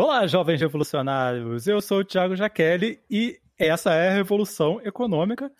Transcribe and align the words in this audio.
Olá, 0.00 0.24
jovens 0.28 0.60
revolucionários! 0.60 1.66
Eu 1.66 1.80
sou 1.80 1.98
o 1.98 2.04
Thiago 2.04 2.36
Jaqueline 2.36 3.00
e 3.10 3.36
essa 3.58 3.92
é 3.92 4.10
a 4.10 4.14
Revolução 4.14 4.80
Econômica 4.80 5.50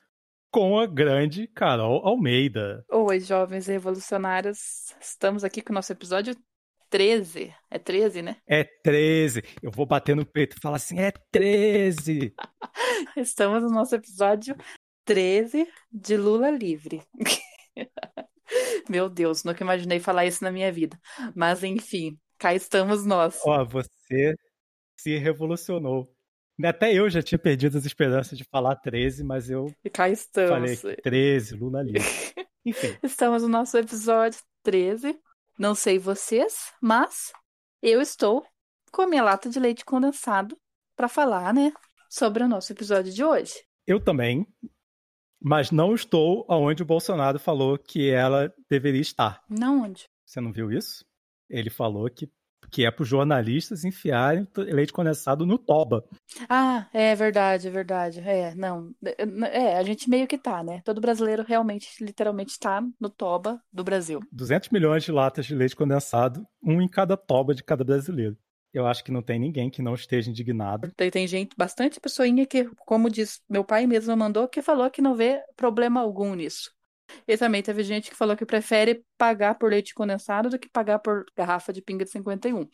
com 0.48 0.78
a 0.78 0.86
grande 0.86 1.48
Carol 1.48 2.06
Almeida. 2.06 2.84
Oi, 2.88 3.18
jovens 3.18 3.66
revolucionários! 3.66 4.94
Estamos 5.00 5.42
aqui 5.42 5.60
com 5.60 5.72
o 5.72 5.74
nosso 5.74 5.90
episódio 5.90 6.36
13. 6.88 7.52
É 7.68 7.80
13, 7.80 8.22
né? 8.22 8.36
É 8.46 8.62
13. 8.62 9.42
Eu 9.60 9.72
vou 9.72 9.84
bater 9.84 10.14
no 10.14 10.24
peito 10.24 10.56
e 10.56 10.60
falar 10.60 10.76
assim: 10.76 11.00
é 11.00 11.10
13. 11.32 12.32
Estamos 13.18 13.64
no 13.64 13.70
nosso 13.70 13.96
episódio 13.96 14.54
13 15.04 15.66
de 15.90 16.16
Lula 16.16 16.48
livre. 16.48 17.02
Meu 18.88 19.10
Deus, 19.10 19.42
nunca 19.42 19.64
imaginei 19.64 19.98
falar 19.98 20.26
isso 20.26 20.44
na 20.44 20.52
minha 20.52 20.70
vida. 20.70 20.96
Mas 21.34 21.64
enfim, 21.64 22.16
cá 22.38 22.54
estamos 22.54 23.04
nós. 23.04 23.40
Ó, 23.44 23.64
você 23.64 24.34
se 24.96 25.16
revolucionou. 25.16 26.12
Até 26.64 26.92
eu 26.92 27.08
já 27.08 27.22
tinha 27.22 27.38
perdido 27.38 27.78
as 27.78 27.84
esperanças 27.84 28.36
de 28.36 28.44
falar 28.44 28.76
13, 28.76 29.22
mas 29.22 29.48
eu 29.48 29.72
e 29.84 29.90
cá 29.90 30.08
estamos. 30.08 30.80
falei 30.80 30.96
13, 30.96 31.54
Lula 31.54 31.82
livre. 31.82 32.02
Enfim. 32.64 32.96
Estamos 33.02 33.42
no 33.42 33.48
nosso 33.48 33.78
episódio 33.78 34.40
13. 34.62 35.18
Não 35.58 35.74
sei 35.74 35.98
vocês, 35.98 36.72
mas 36.80 37.32
eu 37.80 38.00
estou 38.00 38.44
com 38.92 39.02
a 39.02 39.06
minha 39.06 39.22
lata 39.22 39.48
de 39.48 39.58
leite 39.60 39.84
condensado 39.84 40.56
para 40.96 41.08
falar, 41.08 41.54
né, 41.54 41.72
sobre 42.08 42.42
o 42.42 42.48
nosso 42.48 42.72
episódio 42.72 43.12
de 43.12 43.22
hoje. 43.22 43.54
Eu 43.86 44.00
também, 44.00 44.46
mas 45.40 45.70
não 45.70 45.94
estou 45.94 46.44
aonde 46.48 46.82
o 46.82 46.86
Bolsonaro 46.86 47.38
falou 47.38 47.78
que 47.78 48.10
ela 48.10 48.52
deveria 48.68 49.00
estar. 49.00 49.40
Não 49.48 49.82
onde? 49.82 50.08
Você 50.26 50.40
não 50.40 50.52
viu 50.52 50.72
isso? 50.72 51.04
Ele 51.48 51.70
falou 51.70 52.08
que 52.10 52.30
que 52.70 52.84
é 52.84 52.90
para 52.90 53.02
os 53.02 53.08
jornalistas 53.08 53.84
enfiarem 53.84 54.46
leite 54.56 54.92
condensado 54.92 55.46
no 55.46 55.58
toba. 55.58 56.04
Ah, 56.48 56.86
é 56.92 57.14
verdade, 57.14 57.68
é 57.68 57.70
verdade. 57.70 58.20
É, 58.20 58.54
não. 58.54 58.92
É, 59.50 59.78
a 59.78 59.82
gente 59.82 60.10
meio 60.10 60.26
que 60.26 60.36
tá, 60.36 60.62
né? 60.62 60.82
Todo 60.84 61.00
brasileiro 61.00 61.44
realmente, 61.46 61.88
literalmente, 62.04 62.52
está 62.52 62.82
no 63.00 63.08
toba 63.08 63.60
do 63.72 63.82
Brasil. 63.82 64.20
200 64.32 64.68
milhões 64.70 65.04
de 65.04 65.12
latas 65.12 65.46
de 65.46 65.54
leite 65.54 65.76
condensado, 65.76 66.46
um 66.62 66.82
em 66.82 66.88
cada 66.88 67.16
toba 67.16 67.54
de 67.54 67.64
cada 67.64 67.84
brasileiro. 67.84 68.36
Eu 68.72 68.86
acho 68.86 69.02
que 69.02 69.10
não 69.10 69.22
tem 69.22 69.38
ninguém 69.38 69.70
que 69.70 69.80
não 69.80 69.94
esteja 69.94 70.30
indignado. 70.30 70.92
Tem, 70.94 71.10
tem 71.10 71.26
gente, 71.26 71.56
bastante 71.56 71.98
pessoinha 71.98 72.44
que, 72.44 72.64
como 72.84 73.08
diz 73.08 73.40
meu 73.48 73.64
pai 73.64 73.86
mesmo 73.86 74.14
mandou, 74.14 74.46
que 74.46 74.60
falou 74.60 74.90
que 74.90 75.00
não 75.00 75.14
vê 75.14 75.42
problema 75.56 76.00
algum 76.00 76.34
nisso. 76.34 76.70
E 77.26 77.36
também 77.36 77.62
teve 77.62 77.82
gente 77.82 78.10
que 78.10 78.16
falou 78.16 78.36
que 78.36 78.46
prefere 78.46 79.02
pagar 79.16 79.54
por 79.56 79.70
leite 79.70 79.94
condensado 79.94 80.50
do 80.50 80.58
que 80.58 80.68
pagar 80.68 80.98
por 80.98 81.24
garrafa 81.36 81.72
de 81.72 81.82
pinga 81.82 82.04
de 82.04 82.10
51. 82.10 82.68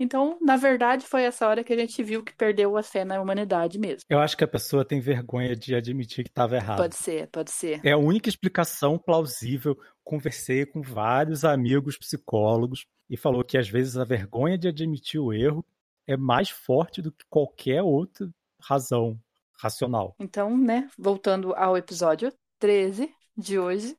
Então, 0.00 0.38
na 0.40 0.56
verdade, 0.56 1.04
foi 1.04 1.24
essa 1.24 1.48
hora 1.48 1.64
que 1.64 1.72
a 1.72 1.76
gente 1.76 2.02
viu 2.04 2.22
que 2.22 2.34
perdeu 2.34 2.76
a 2.76 2.82
fé 2.82 3.04
na 3.04 3.20
humanidade 3.20 3.78
mesmo. 3.78 4.02
Eu 4.08 4.20
acho 4.20 4.36
que 4.36 4.44
a 4.44 4.48
pessoa 4.48 4.84
tem 4.84 5.00
vergonha 5.00 5.56
de 5.56 5.74
admitir 5.74 6.22
que 6.22 6.30
estava 6.30 6.54
errado. 6.54 6.78
Pode 6.78 6.94
ser, 6.94 7.26
pode 7.28 7.50
ser. 7.50 7.80
É 7.84 7.92
a 7.92 7.98
única 7.98 8.28
explicação 8.28 8.96
plausível. 8.96 9.76
Conversei 10.04 10.64
com 10.64 10.80
vários 10.80 11.44
amigos 11.44 11.98
psicólogos 11.98 12.86
e 13.10 13.16
falou 13.16 13.42
que 13.42 13.58
às 13.58 13.68
vezes 13.68 13.96
a 13.96 14.04
vergonha 14.04 14.56
de 14.56 14.68
admitir 14.68 15.20
o 15.20 15.32
erro 15.32 15.66
é 16.06 16.16
mais 16.16 16.48
forte 16.48 17.02
do 17.02 17.10
que 17.10 17.24
qualquer 17.28 17.82
outra 17.82 18.28
razão 18.60 19.18
racional. 19.60 20.14
Então, 20.20 20.56
né, 20.56 20.88
voltando 20.96 21.52
ao 21.54 21.76
episódio 21.76 22.32
13, 22.60 23.12
de 23.38 23.56
hoje, 23.56 23.96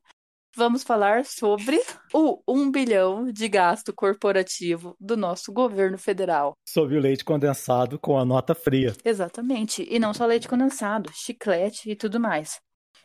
vamos 0.53 0.83
falar 0.83 1.23
sobre 1.23 1.79
o 2.13 2.41
1 2.45 2.69
bilhão 2.69 3.31
de 3.31 3.47
gasto 3.47 3.93
corporativo 3.93 4.97
do 4.99 5.15
nosso 5.15 5.53
governo 5.53 5.97
federal. 5.97 6.57
Sobre 6.67 6.97
o 6.97 6.99
leite 6.99 7.23
condensado 7.23 7.97
com 7.97 8.17
a 8.17 8.25
nota 8.25 8.53
fria. 8.53 8.93
Exatamente. 9.05 9.87
E 9.89 9.97
não 9.97 10.13
só 10.13 10.25
leite 10.25 10.47
condensado, 10.47 11.09
chiclete 11.13 11.89
e 11.89 11.95
tudo 11.95 12.19
mais. 12.19 12.59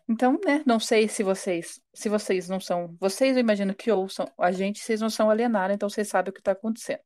Então, 0.08 0.38
né, 0.44 0.62
não 0.66 0.80
sei 0.80 1.08
se 1.08 1.22
vocês, 1.22 1.80
se 1.94 2.08
vocês 2.08 2.48
não 2.48 2.60
são, 2.60 2.94
vocês 3.00 3.36
eu 3.36 3.40
imagino 3.40 3.74
que 3.74 3.90
ouçam 3.90 4.26
a 4.36 4.50
gente, 4.50 4.80
vocês 4.80 5.00
não 5.00 5.08
são 5.08 5.30
alienados, 5.30 5.74
então 5.74 5.88
vocês 5.88 6.08
sabem 6.08 6.30
o 6.30 6.32
que 6.34 6.40
está 6.40 6.52
acontecendo. 6.52 7.00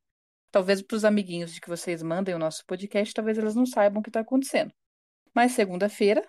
Talvez 0.51 0.81
para 0.81 0.97
os 0.97 1.05
amiguinhos 1.05 1.53
de 1.53 1.61
que 1.61 1.69
vocês 1.69 2.01
mandem 2.01 2.33
o 2.33 2.39
nosso 2.39 2.65
podcast, 2.65 3.13
talvez 3.13 3.37
eles 3.37 3.55
não 3.55 3.65
saibam 3.65 3.99
o 3.99 4.03
que 4.03 4.09
está 4.09 4.21
acontecendo. 4.21 4.73
Mas 5.33 5.51
segunda-feira, 5.51 6.27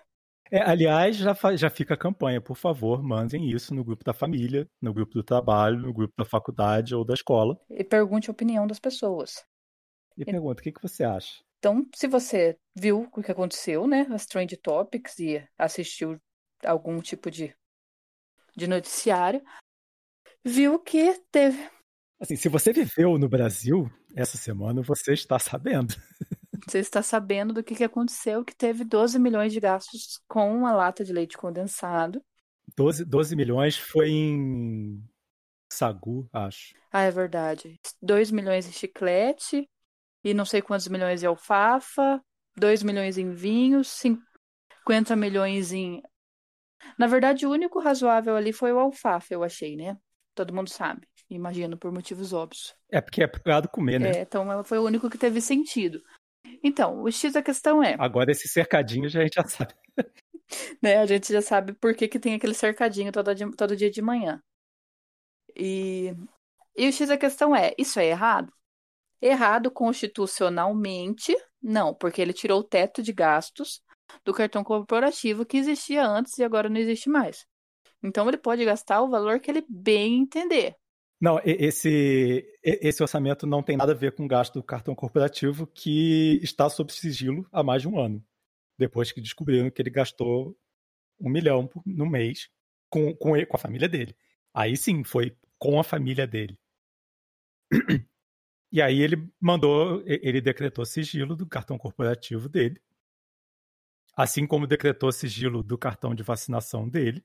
é, 0.51 0.61
aliás, 0.61 1.15
já, 1.15 1.33
já 1.55 1.69
fica 1.69 1.93
a 1.93 1.97
campanha, 1.97 2.41
por 2.41 2.57
favor, 2.57 3.01
mandem 3.01 3.49
isso 3.49 3.73
no 3.73 3.85
grupo 3.85 4.03
da 4.03 4.13
família, 4.13 4.67
no 4.81 4.93
grupo 4.93 5.13
do 5.13 5.23
trabalho, 5.23 5.79
no 5.79 5.93
grupo 5.93 6.13
da 6.17 6.25
faculdade 6.25 6.93
ou 6.93 7.05
da 7.05 7.13
escola. 7.13 7.57
E 7.69 7.83
pergunte 7.85 8.29
a 8.29 8.33
opinião 8.33 8.67
das 8.67 8.79
pessoas. 8.79 9.45
E, 10.17 10.23
e... 10.23 10.25
pergunta, 10.25 10.59
o 10.59 10.63
que, 10.63 10.73
que 10.73 10.81
você 10.81 11.05
acha? 11.05 11.41
Então, 11.57 11.87
se 11.95 12.05
você 12.07 12.57
viu 12.75 13.07
o 13.13 13.21
que 13.21 13.31
aconteceu, 13.31 13.87
né, 13.87 14.05
as 14.09 14.25
Trend 14.25 14.51
Topics 14.57 15.19
e 15.19 15.41
assistiu 15.57 16.19
algum 16.65 16.99
tipo 16.99 17.31
de, 17.31 17.55
de 18.55 18.67
noticiário, 18.67 19.41
viu 20.43 20.79
que 20.79 21.17
teve. 21.31 21.69
Assim, 22.19 22.35
se 22.35 22.49
você 22.49 22.73
viveu 22.73 23.17
no 23.17 23.29
Brasil 23.29 23.89
essa 24.15 24.37
semana, 24.37 24.81
você 24.81 25.13
está 25.13 25.39
sabendo. 25.39 25.95
Você 26.67 26.79
está 26.79 27.01
sabendo 27.01 27.53
do 27.53 27.63
que, 27.63 27.75
que 27.75 27.83
aconteceu, 27.83 28.43
que 28.45 28.55
teve 28.55 28.83
12 28.83 29.17
milhões 29.19 29.51
de 29.51 29.59
gastos 29.59 30.19
com 30.27 30.55
uma 30.55 30.73
lata 30.73 31.03
de 31.03 31.11
leite 31.11 31.37
condensado. 31.37 32.23
12, 32.75 33.05
12 33.05 33.35
milhões 33.35 33.77
foi 33.77 34.09
em 34.09 35.03
Sagu, 35.71 36.29
acho. 36.31 36.73
Ah, 36.91 37.01
é 37.01 37.11
verdade. 37.11 37.79
2 38.01 38.31
milhões 38.31 38.67
em 38.67 38.71
chiclete, 38.71 39.69
e 40.23 40.33
não 40.33 40.45
sei 40.45 40.61
quantos 40.61 40.87
milhões 40.87 41.23
em 41.23 41.27
alfafa, 41.27 42.21
2 42.55 42.83
milhões 42.83 43.17
em 43.17 43.31
vinhos, 43.31 43.87
50 43.87 45.15
milhões 45.15 45.71
em. 45.71 46.01
Na 46.97 47.07
verdade, 47.07 47.45
o 47.45 47.51
único 47.51 47.79
razoável 47.79 48.35
ali 48.35 48.51
foi 48.51 48.71
o 48.71 48.79
alfafa, 48.79 49.33
eu 49.33 49.43
achei, 49.43 49.75
né? 49.75 49.97
Todo 50.33 50.53
mundo 50.53 50.69
sabe, 50.69 51.07
imagino, 51.29 51.77
por 51.77 51.91
motivos 51.91 52.33
óbvios. 52.33 52.75
É 52.89 53.01
porque 53.01 53.23
é 53.23 53.27
procurado 53.27 53.69
comer, 53.69 53.99
né? 53.99 54.11
É, 54.11 54.21
então 54.21 54.63
foi 54.63 54.79
o 54.79 54.85
único 54.85 55.09
que 55.09 55.17
teve 55.17 55.41
sentido. 55.41 56.01
Então, 56.63 57.01
o 57.01 57.11
X 57.11 57.33
da 57.33 57.41
questão 57.41 57.83
é. 57.83 57.95
Agora 57.99 58.31
esse 58.31 58.47
cercadinho 58.47 59.09
já 59.09 59.19
a 59.19 59.23
gente 59.23 59.35
já 59.35 59.47
sabe. 59.47 59.73
né, 60.81 60.97
a 60.97 61.05
gente 61.05 61.31
já 61.31 61.41
sabe 61.41 61.73
por 61.73 61.95
que, 61.95 62.07
que 62.07 62.19
tem 62.19 62.35
aquele 62.35 62.53
cercadinho 62.53 63.11
todo, 63.11 63.33
dia, 63.33 63.49
todo 63.57 63.75
dia 63.75 63.89
de 63.89 64.01
manhã. 64.01 64.41
E, 65.55 66.13
e 66.75 66.87
o 66.87 66.93
X 66.93 67.07
da 67.09 67.17
questão 67.17 67.55
é: 67.55 67.73
isso 67.77 67.99
é 67.99 68.07
errado? 68.07 68.53
Errado 69.21 69.69
constitucionalmente, 69.69 71.35
não, 71.61 71.93
porque 71.93 72.21
ele 72.21 72.33
tirou 72.33 72.61
o 72.61 72.63
teto 72.63 73.03
de 73.03 73.13
gastos 73.13 73.81
do 74.25 74.33
cartão 74.33 74.63
corporativo 74.63 75.45
que 75.45 75.57
existia 75.57 76.05
antes 76.05 76.37
e 76.37 76.43
agora 76.43 76.69
não 76.69 76.77
existe 76.77 77.09
mais. 77.09 77.45
Então 78.03 78.27
ele 78.27 78.37
pode 78.37 78.65
gastar 78.65 79.01
o 79.01 79.09
valor 79.09 79.39
que 79.39 79.51
ele 79.51 79.63
bem 79.69 80.21
entender. 80.21 80.75
Não, 81.21 81.39
esse, 81.45 82.43
esse 82.63 83.03
orçamento 83.03 83.45
não 83.45 83.61
tem 83.61 83.77
nada 83.77 83.91
a 83.91 83.95
ver 83.95 84.13
com 84.13 84.25
o 84.25 84.27
gasto 84.27 84.55
do 84.55 84.63
cartão 84.63 84.95
corporativo 84.95 85.67
que 85.67 86.39
está 86.41 86.67
sob 86.67 86.91
sigilo 86.91 87.47
há 87.51 87.61
mais 87.61 87.83
de 87.83 87.87
um 87.87 87.99
ano. 87.99 88.25
Depois 88.75 89.11
que 89.11 89.21
descobriram 89.21 89.69
que 89.69 89.79
ele 89.79 89.91
gastou 89.91 90.57
um 91.19 91.29
milhão 91.29 91.69
no 91.85 92.09
mês 92.09 92.49
com, 92.89 93.15
com, 93.15 93.33
com 93.45 93.55
a 93.55 93.59
família 93.59 93.87
dele. 93.87 94.15
Aí 94.51 94.75
sim, 94.75 95.03
foi 95.03 95.37
com 95.59 95.79
a 95.79 95.83
família 95.83 96.25
dele. 96.25 96.57
E 98.71 98.81
aí 98.81 99.01
ele 99.01 99.29
mandou, 99.39 100.01
ele 100.07 100.41
decretou 100.41 100.85
sigilo 100.85 101.35
do 101.35 101.45
cartão 101.45 101.77
corporativo 101.77 102.47
dele, 102.47 102.81
assim 104.15 104.47
como 104.47 104.65
decretou 104.65 105.11
sigilo 105.11 105.61
do 105.61 105.77
cartão 105.77 106.15
de 106.15 106.23
vacinação 106.23 106.87
dele, 106.87 107.23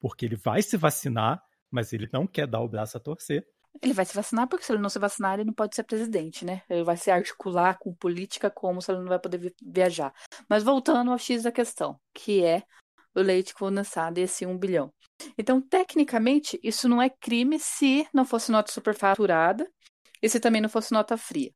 porque 0.00 0.24
ele 0.24 0.36
vai 0.36 0.62
se 0.62 0.76
vacinar 0.76 1.42
mas 1.70 1.92
ele 1.92 2.08
não 2.12 2.26
quer 2.26 2.46
dar 2.46 2.60
o 2.60 2.68
braço 2.68 2.96
a 2.96 3.00
torcer. 3.00 3.46
Ele 3.82 3.92
vai 3.92 4.04
se 4.04 4.14
vacinar 4.14 4.48
porque 4.48 4.64
se 4.64 4.72
ele 4.72 4.82
não 4.82 4.88
se 4.88 4.98
vacinar, 4.98 5.34
ele 5.34 5.44
não 5.44 5.52
pode 5.52 5.76
ser 5.76 5.84
presidente, 5.84 6.44
né? 6.44 6.62
Ele 6.68 6.82
vai 6.82 6.96
se 6.96 7.10
articular 7.10 7.78
com 7.78 7.94
política 7.94 8.50
como 8.50 8.82
se 8.82 8.90
ele 8.90 9.00
não 9.00 9.08
vai 9.08 9.18
poder 9.18 9.54
viajar. 9.62 10.12
Mas 10.48 10.64
voltando 10.64 11.12
ao 11.12 11.18
X 11.18 11.42
da 11.42 11.52
questão, 11.52 12.00
que 12.12 12.44
é 12.44 12.62
o 13.14 13.20
leite 13.20 13.54
condensado 13.54 14.18
e 14.18 14.22
esse 14.22 14.46
1 14.46 14.58
bilhão. 14.58 14.92
Então, 15.36 15.60
tecnicamente, 15.60 16.58
isso 16.62 16.88
não 16.88 17.02
é 17.02 17.10
crime 17.10 17.58
se 17.58 18.06
não 18.12 18.24
fosse 18.24 18.50
nota 18.50 18.72
superfaturada 18.72 19.68
e 20.22 20.28
se 20.28 20.40
também 20.40 20.60
não 20.60 20.68
fosse 20.68 20.92
nota 20.92 21.16
fria. 21.16 21.52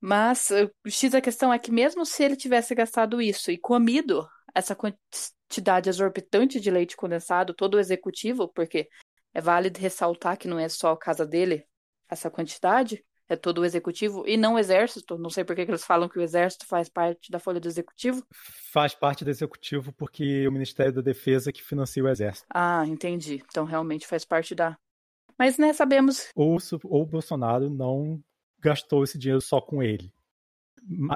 Mas 0.00 0.50
o 0.84 0.90
X 0.90 1.12
da 1.12 1.20
questão 1.20 1.52
é 1.52 1.58
que 1.58 1.72
mesmo 1.72 2.04
se 2.04 2.22
ele 2.22 2.36
tivesse 2.36 2.74
gastado 2.74 3.20
isso 3.20 3.50
e 3.50 3.58
comido 3.58 4.28
essa 4.54 4.74
quantidade 4.74 5.88
exorbitante 5.88 6.60
de 6.60 6.70
leite 6.70 6.96
condensado, 6.96 7.54
todo 7.54 7.74
o 7.74 7.80
executivo, 7.80 8.48
porque 8.48 8.88
é 9.36 9.40
válido 9.42 9.78
ressaltar 9.78 10.38
que 10.38 10.48
não 10.48 10.58
é 10.58 10.66
só 10.66 10.92
a 10.92 10.96
casa 10.96 11.26
dele 11.26 11.66
essa 12.08 12.30
quantidade, 12.30 13.04
é 13.28 13.36
todo 13.36 13.58
o 13.58 13.64
executivo 13.66 14.26
e 14.26 14.34
não 14.34 14.54
o 14.54 14.58
exército. 14.58 15.18
Não 15.18 15.28
sei 15.28 15.44
por 15.44 15.54
que 15.54 15.60
eles 15.60 15.84
falam 15.84 16.08
que 16.08 16.18
o 16.18 16.22
exército 16.22 16.66
faz 16.66 16.88
parte 16.88 17.30
da 17.30 17.38
folha 17.38 17.60
do 17.60 17.68
executivo. 17.68 18.26
Faz 18.72 18.94
parte 18.94 19.26
do 19.26 19.30
executivo 19.30 19.92
porque 19.92 20.48
o 20.48 20.52
Ministério 20.52 20.94
da 20.94 21.02
Defesa 21.02 21.52
que 21.52 21.62
financia 21.62 22.02
o 22.02 22.08
exército. 22.08 22.46
Ah, 22.48 22.86
entendi. 22.86 23.42
Então 23.46 23.66
realmente 23.66 24.06
faz 24.06 24.24
parte 24.24 24.54
da. 24.54 24.74
Mas 25.38 25.58
né, 25.58 25.74
sabemos. 25.74 26.30
Ou, 26.34 26.56
ou 26.84 27.02
o 27.02 27.06
Bolsonaro 27.06 27.68
não 27.68 28.18
gastou 28.58 29.04
esse 29.04 29.18
dinheiro 29.18 29.42
só 29.42 29.60
com 29.60 29.82
ele. 29.82 30.10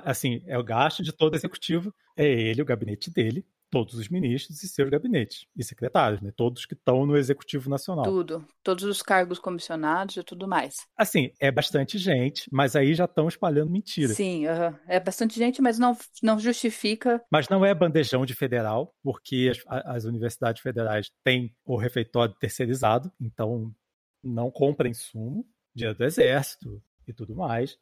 assim, 0.05 0.43
é 0.47 0.59
o 0.59 0.65
gasto 0.65 1.03
de 1.03 1.11
todo 1.11 1.37
executivo, 1.37 1.95
é 2.15 2.27
ele, 2.27 2.61
o 2.61 2.67
gabinete 2.67 3.11
dele, 3.11 3.47
todos 3.71 3.95
os 3.95 4.09
ministros 4.09 4.63
e 4.63 4.69
seus 4.69 4.91
gabinetes 4.91 5.47
e 5.57 5.65
secretários, 5.65 6.21
né? 6.21 6.33
Todos 6.37 6.67
que 6.67 6.75
estão 6.75 7.07
no 7.07 7.17
Executivo 7.17 7.71
Nacional. 7.71 8.05
Tudo. 8.05 8.45
Todos 8.63 8.85
os 8.85 9.03
cargos 9.03 9.39
comissionados 9.39 10.17
e 10.17 10.23
tudo 10.23 10.49
mais. 10.49 10.87
Assim, 10.97 11.31
é 11.41 11.51
bastante 11.51 11.97
gente, 11.97 12.49
mas 12.53 12.75
aí 12.75 12.95
já 12.95 13.05
estão 13.05 13.29
espalhando 13.29 13.71
mentira. 13.71 14.13
Sim, 14.13 14.47
uh 14.47 14.51
-huh. 14.51 14.79
é 14.87 15.01
bastante 15.01 15.39
gente, 15.39 15.63
mas 15.63 15.79
não, 15.79 15.97
não 16.23 16.39
justifica. 16.39 17.23
Mas 17.31 17.49
não 17.49 17.65
é 17.65 17.75
bandejão 17.75 18.27
de 18.27 18.35
federal, 18.35 18.95
porque 19.03 19.51
as, 19.51 19.87
as 19.87 20.05
universidades 20.05 20.61
federais 20.61 21.11
têm 21.25 21.55
o 21.65 21.77
refeitório 21.77 22.35
terceirizado, 22.41 23.11
então 23.21 23.73
não 24.23 24.51
compra 24.51 24.89
insumo, 24.89 25.47
dinheiro 25.75 25.97
do 25.97 26.05
exército 26.05 26.83
e 27.07 27.13
tudo 27.13 27.35
mais. 27.35 27.77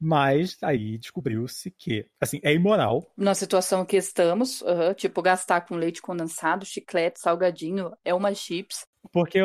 Mas 0.00 0.56
aí 0.62 0.98
descobriu-se 0.98 1.70
que, 1.70 2.06
assim, 2.20 2.40
é 2.42 2.52
imoral. 2.52 3.12
Na 3.16 3.34
situação 3.34 3.84
que 3.84 3.96
estamos, 3.96 4.60
uh 4.62 4.66
-huh, 4.66 4.94
tipo, 4.94 5.22
gastar 5.22 5.62
com 5.62 5.76
leite 5.76 6.02
condensado, 6.02 6.66
chiclete, 6.66 7.20
salgadinho, 7.20 7.92
é 8.04 8.12
uma 8.12 8.34
chips. 8.34 8.84
Porque, 9.12 9.38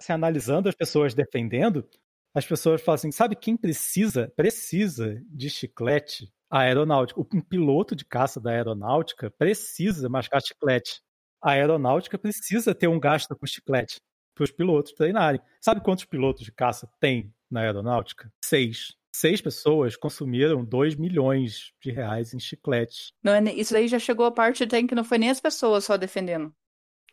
assim, 0.00 0.12
analisando 0.12 0.68
as 0.68 0.74
pessoas 0.74 1.14
defendendo, 1.14 1.88
as 2.34 2.44
pessoas 2.44 2.82
falam 2.82 2.96
assim, 2.96 3.12
sabe 3.12 3.36
quem 3.36 3.56
precisa, 3.56 4.32
precisa 4.34 5.22
de 5.28 5.48
chiclete? 5.48 6.32
A 6.50 6.60
aeronáutica. 6.60 7.20
Um 7.20 7.40
piloto 7.40 7.96
de 7.96 8.04
caça 8.04 8.40
da 8.40 8.50
aeronáutica 8.50 9.30
precisa 9.38 10.08
mascar 10.08 10.40
chiclete. 10.40 11.00
A 11.42 11.52
aeronáutica 11.52 12.18
precisa 12.18 12.74
ter 12.74 12.88
um 12.88 12.98
gasto 12.98 13.36
com 13.36 13.46
chiclete 13.46 14.00
para 14.34 14.44
os 14.44 14.50
pilotos 14.50 14.92
treinarem. 14.92 15.40
Sabe 15.60 15.80
quantos 15.80 16.04
pilotos 16.04 16.44
de 16.44 16.52
caça 16.52 16.88
tem 17.00 17.32
na 17.50 17.60
aeronáutica? 17.60 18.32
Seis 18.44 18.96
seis 19.14 19.40
pessoas 19.40 19.96
consumiram 19.96 20.64
2 20.64 20.96
milhões 20.96 21.72
de 21.80 21.92
reais 21.92 22.34
em 22.34 22.40
chicletes. 22.40 23.12
Não, 23.22 23.32
é 23.32 23.54
isso 23.54 23.76
aí 23.76 23.86
já 23.86 23.98
chegou 23.98 24.26
a 24.26 24.32
parte 24.32 24.64
em 24.64 24.86
que 24.88 24.94
não 24.94 25.04
foi 25.04 25.18
nem 25.18 25.30
as 25.30 25.40
pessoas 25.40 25.84
só 25.84 25.96
defendendo. 25.96 26.52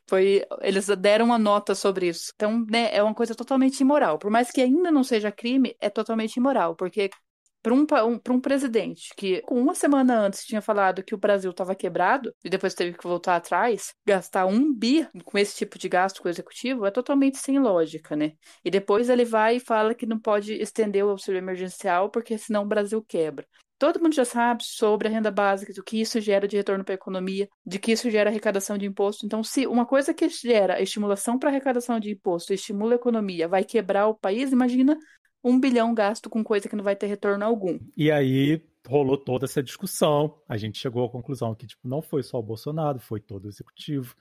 Foi, 0.10 0.44
eles 0.62 0.88
deram 0.98 1.26
uma 1.26 1.38
nota 1.38 1.76
sobre 1.76 2.08
isso. 2.08 2.32
Então, 2.36 2.66
né, 2.68 2.90
é 2.92 3.04
uma 3.04 3.14
coisa 3.14 3.36
totalmente 3.36 3.80
imoral. 3.82 4.18
Por 4.18 4.32
mais 4.32 4.50
que 4.50 4.60
ainda 4.60 4.92
não 4.92 5.04
seja 5.04 5.32
crime, 5.32 5.76
é 5.80 5.92
totalmente 5.92 6.38
imoral, 6.38 6.76
porque 6.76 7.12
para 7.62 7.74
um, 7.74 7.86
um, 8.08 8.20
um 8.36 8.40
presidente 8.40 9.10
que, 9.16 9.44
uma 9.50 9.76
semana 9.76 10.20
antes, 10.20 10.44
tinha 10.46 10.62
falado 10.62 11.04
que 11.04 11.16
o 11.16 11.18
Brasil 11.18 11.52
estava 11.52 11.76
quebrado 11.76 12.34
e 12.44 12.50
depois 12.50 12.74
teve 12.74 12.98
que 12.98 13.04
voltar 13.04 13.36
atrás, 13.36 13.94
gastar 14.06 14.46
um 14.46 14.74
bi 14.74 15.08
com 15.24 15.38
esse 15.38 15.56
tipo 15.56 15.78
de 15.78 15.88
gasto 15.88 16.22
com 16.22 16.28
o 16.28 16.32
executivo 16.32 16.86
é 16.86 16.92
totalmente 16.92 17.38
sem 17.38 17.60
lógica, 17.60 18.16
né? 18.16 18.34
E 18.64 18.72
depois 18.72 19.10
ele 19.10 19.26
vai 19.26 19.58
e 19.58 19.60
fala 19.60 19.94
que 19.94 20.06
não 20.06 20.20
pode 20.20 20.54
estender 20.54 21.06
o 21.06 21.10
auxílio 21.10 21.38
emergencial 21.38 22.10
porque 22.10 22.38
senão 22.38 22.64
o 22.64 22.68
Brasil 22.68 23.04
quebra. 23.08 23.46
Todo 23.82 24.00
mundo 24.00 24.14
já 24.14 24.24
sabe 24.24 24.64
sobre 24.64 25.08
a 25.08 25.12
renda 25.12 25.32
básica, 25.32 25.74
do 25.74 25.84
que 25.84 26.00
isso 26.00 26.22
gera 26.22 26.48
de 26.48 26.56
retorno 26.56 26.84
para 26.84 26.94
a 26.94 27.02
economia, 27.02 27.50
de 27.66 27.80
que 27.80 27.92
isso 27.92 28.12
gera 28.12 28.30
arrecadação 28.30 28.78
de 28.78 28.86
imposto. 28.86 29.26
Então, 29.26 29.44
se 29.44 29.66
uma 29.66 29.88
coisa 29.88 30.14
que 30.14 30.30
gera 30.30 30.80
estimulação 30.80 31.40
para 31.40 31.50
arrecadação 31.50 32.00
de 32.00 32.12
imposto 32.12 32.54
estimula 32.54 32.94
a 32.94 32.96
economia, 32.98 33.48
vai 33.48 33.64
quebrar 33.64 34.06
o 34.06 34.14
país, 34.14 34.52
imagina 34.52 34.96
um 35.44 35.60
bilhão 35.60 35.94
gasto 35.94 36.30
com 36.30 36.44
coisa 36.44 36.70
que 36.70 36.76
não 36.76 36.84
vai 36.84 36.96
ter 36.96 37.08
retorno 37.08 37.46
algum. 37.46 37.80
E 37.96 38.12
aí 38.12 38.62
rolou 38.88 39.18
toda 39.18 39.46
essa 39.46 39.62
discussão. 39.62 40.40
A 40.48 40.58
gente 40.58 40.78
chegou 40.78 41.06
à 41.06 41.10
conclusão 41.10 41.56
que 41.56 41.68
tipo, 41.68 41.88
não 41.88 42.02
foi 42.02 42.24
só 42.24 42.40
o 42.40 42.44
Bolsonaro, 42.44 43.00
foi 43.00 43.20
todo 43.20 43.46
o 43.46 43.50
executivo. 43.50 44.16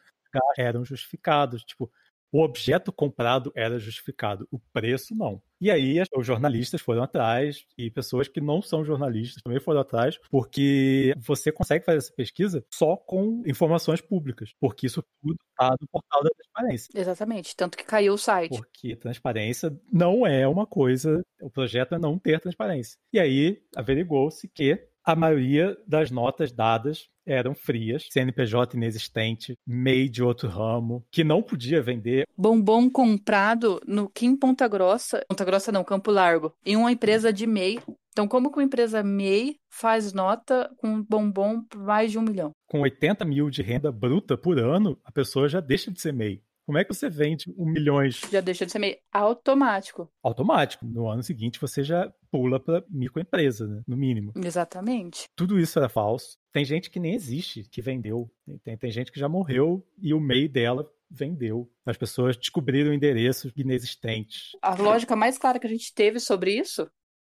Eram 0.57 0.85
justificados. 0.85 1.65
Tipo, 1.65 1.91
o 2.33 2.43
objeto 2.43 2.93
comprado 2.93 3.53
era 3.55 3.79
justificado, 3.79 4.47
o 4.51 4.59
preço 4.73 5.15
não. 5.15 5.43
E 5.61 5.71
aí 5.71 6.03
os 6.17 6.27
jornalistas 6.27 6.81
foram 6.81 7.03
atrás 7.03 7.67
e 7.77 7.91
pessoas 7.91 8.29
que 8.29 8.41
não 8.41 8.63
são 8.63 8.83
jornalistas 8.83 9.43
também 9.43 9.61
foram 9.61 9.81
atrás, 9.81 10.19
porque 10.31 11.15
você 11.19 11.53
consegue 11.53 11.85
fazer 11.85 11.99
essa 11.99 12.13
pesquisa 12.13 12.65
só 12.73 12.97
com 12.97 13.43
informações 13.47 14.01
públicas, 14.01 14.55
porque 14.59 14.87
isso 14.87 15.05
tudo 15.21 15.37
está 15.51 15.77
no 15.79 15.87
portal 15.89 16.23
da 16.23 16.31
transparência. 16.31 16.89
Exatamente, 16.95 17.55
tanto 17.55 17.77
que 17.77 17.85
caiu 17.85 18.15
o 18.15 18.19
site. 18.19 18.57
Porque 18.57 18.97
transparência 18.97 19.79
não 19.93 20.27
é 20.27 20.49
uma 20.49 20.67
coisa, 20.67 21.23
o 21.43 21.51
projeto 21.51 21.95
é 21.95 21.99
não 21.99 22.19
ter 22.19 22.41
transparência. 22.41 22.99
E 23.13 23.21
aí 23.21 23.63
averigou-se 23.77 24.49
que 24.49 24.89
a 25.05 25.17
maioria 25.17 25.77
das 25.87 26.11
notas 26.11 26.53
dadas 26.53 27.09
eram 27.31 27.55
frias, 27.55 28.07
CNPJ 28.11 28.77
inexistente, 28.77 29.57
MEI 29.67 30.09
de 30.09 30.23
outro 30.23 30.49
ramo, 30.49 31.05
que 31.11 31.25
não 31.25 31.43
podia 31.43 31.83
vender. 31.83 32.27
Bombom 32.37 32.91
comprado 32.91 33.81
no 33.87 34.09
Kim 34.09 34.37
Ponta 34.37 34.67
Grossa, 34.67 35.25
Ponta 35.29 35.45
Grossa 35.45 35.71
não, 35.71 35.85
Campo 35.85 36.11
Largo, 36.11 36.53
em 36.65 36.77
uma 36.77 36.93
empresa 36.93 37.33
de 37.33 37.47
MEI. 37.47 37.79
Então, 38.13 38.27
como 38.27 38.51
que 38.51 38.59
uma 38.59 38.65
empresa 38.65 39.03
MEI 39.03 39.57
faz 39.71 40.13
nota 40.13 40.71
com 40.79 41.03
bombom 41.03 41.63
por 41.63 41.81
mais 41.81 42.11
de 42.11 42.19
um 42.19 42.23
milhão? 42.23 42.51
Com 42.67 42.81
80 42.81 43.25
mil 43.25 43.49
de 43.49 43.63
renda 43.63 43.93
bruta 43.93 44.37
por 44.37 44.59
ano, 44.59 44.99
a 45.05 45.13
pessoa 45.13 45.49
já 45.49 45.61
deixa 45.61 45.91
de 45.91 46.01
ser 46.01 46.13
MEI. 46.13 46.43
Como 46.67 46.79
é 46.79 46.85
que 46.85 46.95
você 46.95 47.11
vende 47.11 47.53
um 47.59 47.65
milhões? 47.65 48.21
Já 48.31 48.41
deixa 48.41 48.65
de 48.65 48.71
ser 48.71 48.79
meio 48.79 48.97
automático. 49.13 50.09
Automático. 50.23 50.87
No 50.87 51.09
ano 51.09 51.23
seguinte 51.23 51.61
você 51.61 51.83
já 51.83 52.13
pula 52.31 52.61
para 52.61 52.85
microempresa, 52.89 53.67
né? 53.67 53.83
no 53.87 53.97
mínimo. 53.97 54.33
Exatamente. 54.37 55.29
Tudo 55.35 55.59
isso 55.59 55.79
era 55.79 55.89
falso. 55.89 56.39
Tem 56.53 56.65
gente 56.65 56.91
que 56.91 57.01
nem 57.01 57.15
existe, 57.15 57.65
que 57.65 57.83
vendeu. 57.83 58.31
Tem, 58.63 58.77
tem 58.77 58.91
gente 58.91 59.13
que 59.13 59.21
já 59.21 59.29
morreu 59.29 59.87
e 60.01 60.15
o 60.15 60.21
MEI 60.21 60.49
dela 60.49 60.91
vendeu. 61.11 61.71
As 61.85 61.97
pessoas 61.97 62.37
descobriram 62.37 62.93
endereços 62.93 63.53
inexistentes. 63.57 64.53
A 64.63 64.75
lógica 64.75 65.17
mais 65.17 65.37
clara 65.37 65.59
que 65.59 65.67
a 65.67 65.71
gente 65.71 65.93
teve 65.93 66.21
sobre 66.21 66.57
isso 66.57 66.89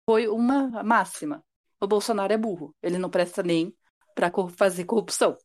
foi 0.10 0.28
uma 0.28 0.84
máxima. 0.84 1.44
O 1.82 1.88
Bolsonaro 1.88 2.32
é 2.32 2.38
burro. 2.38 2.74
Ele 2.82 2.98
não 2.98 3.10
presta 3.10 3.44
nem 3.44 3.76
para 4.16 4.32
fazer 4.56 4.86
corrupção. 4.86 5.38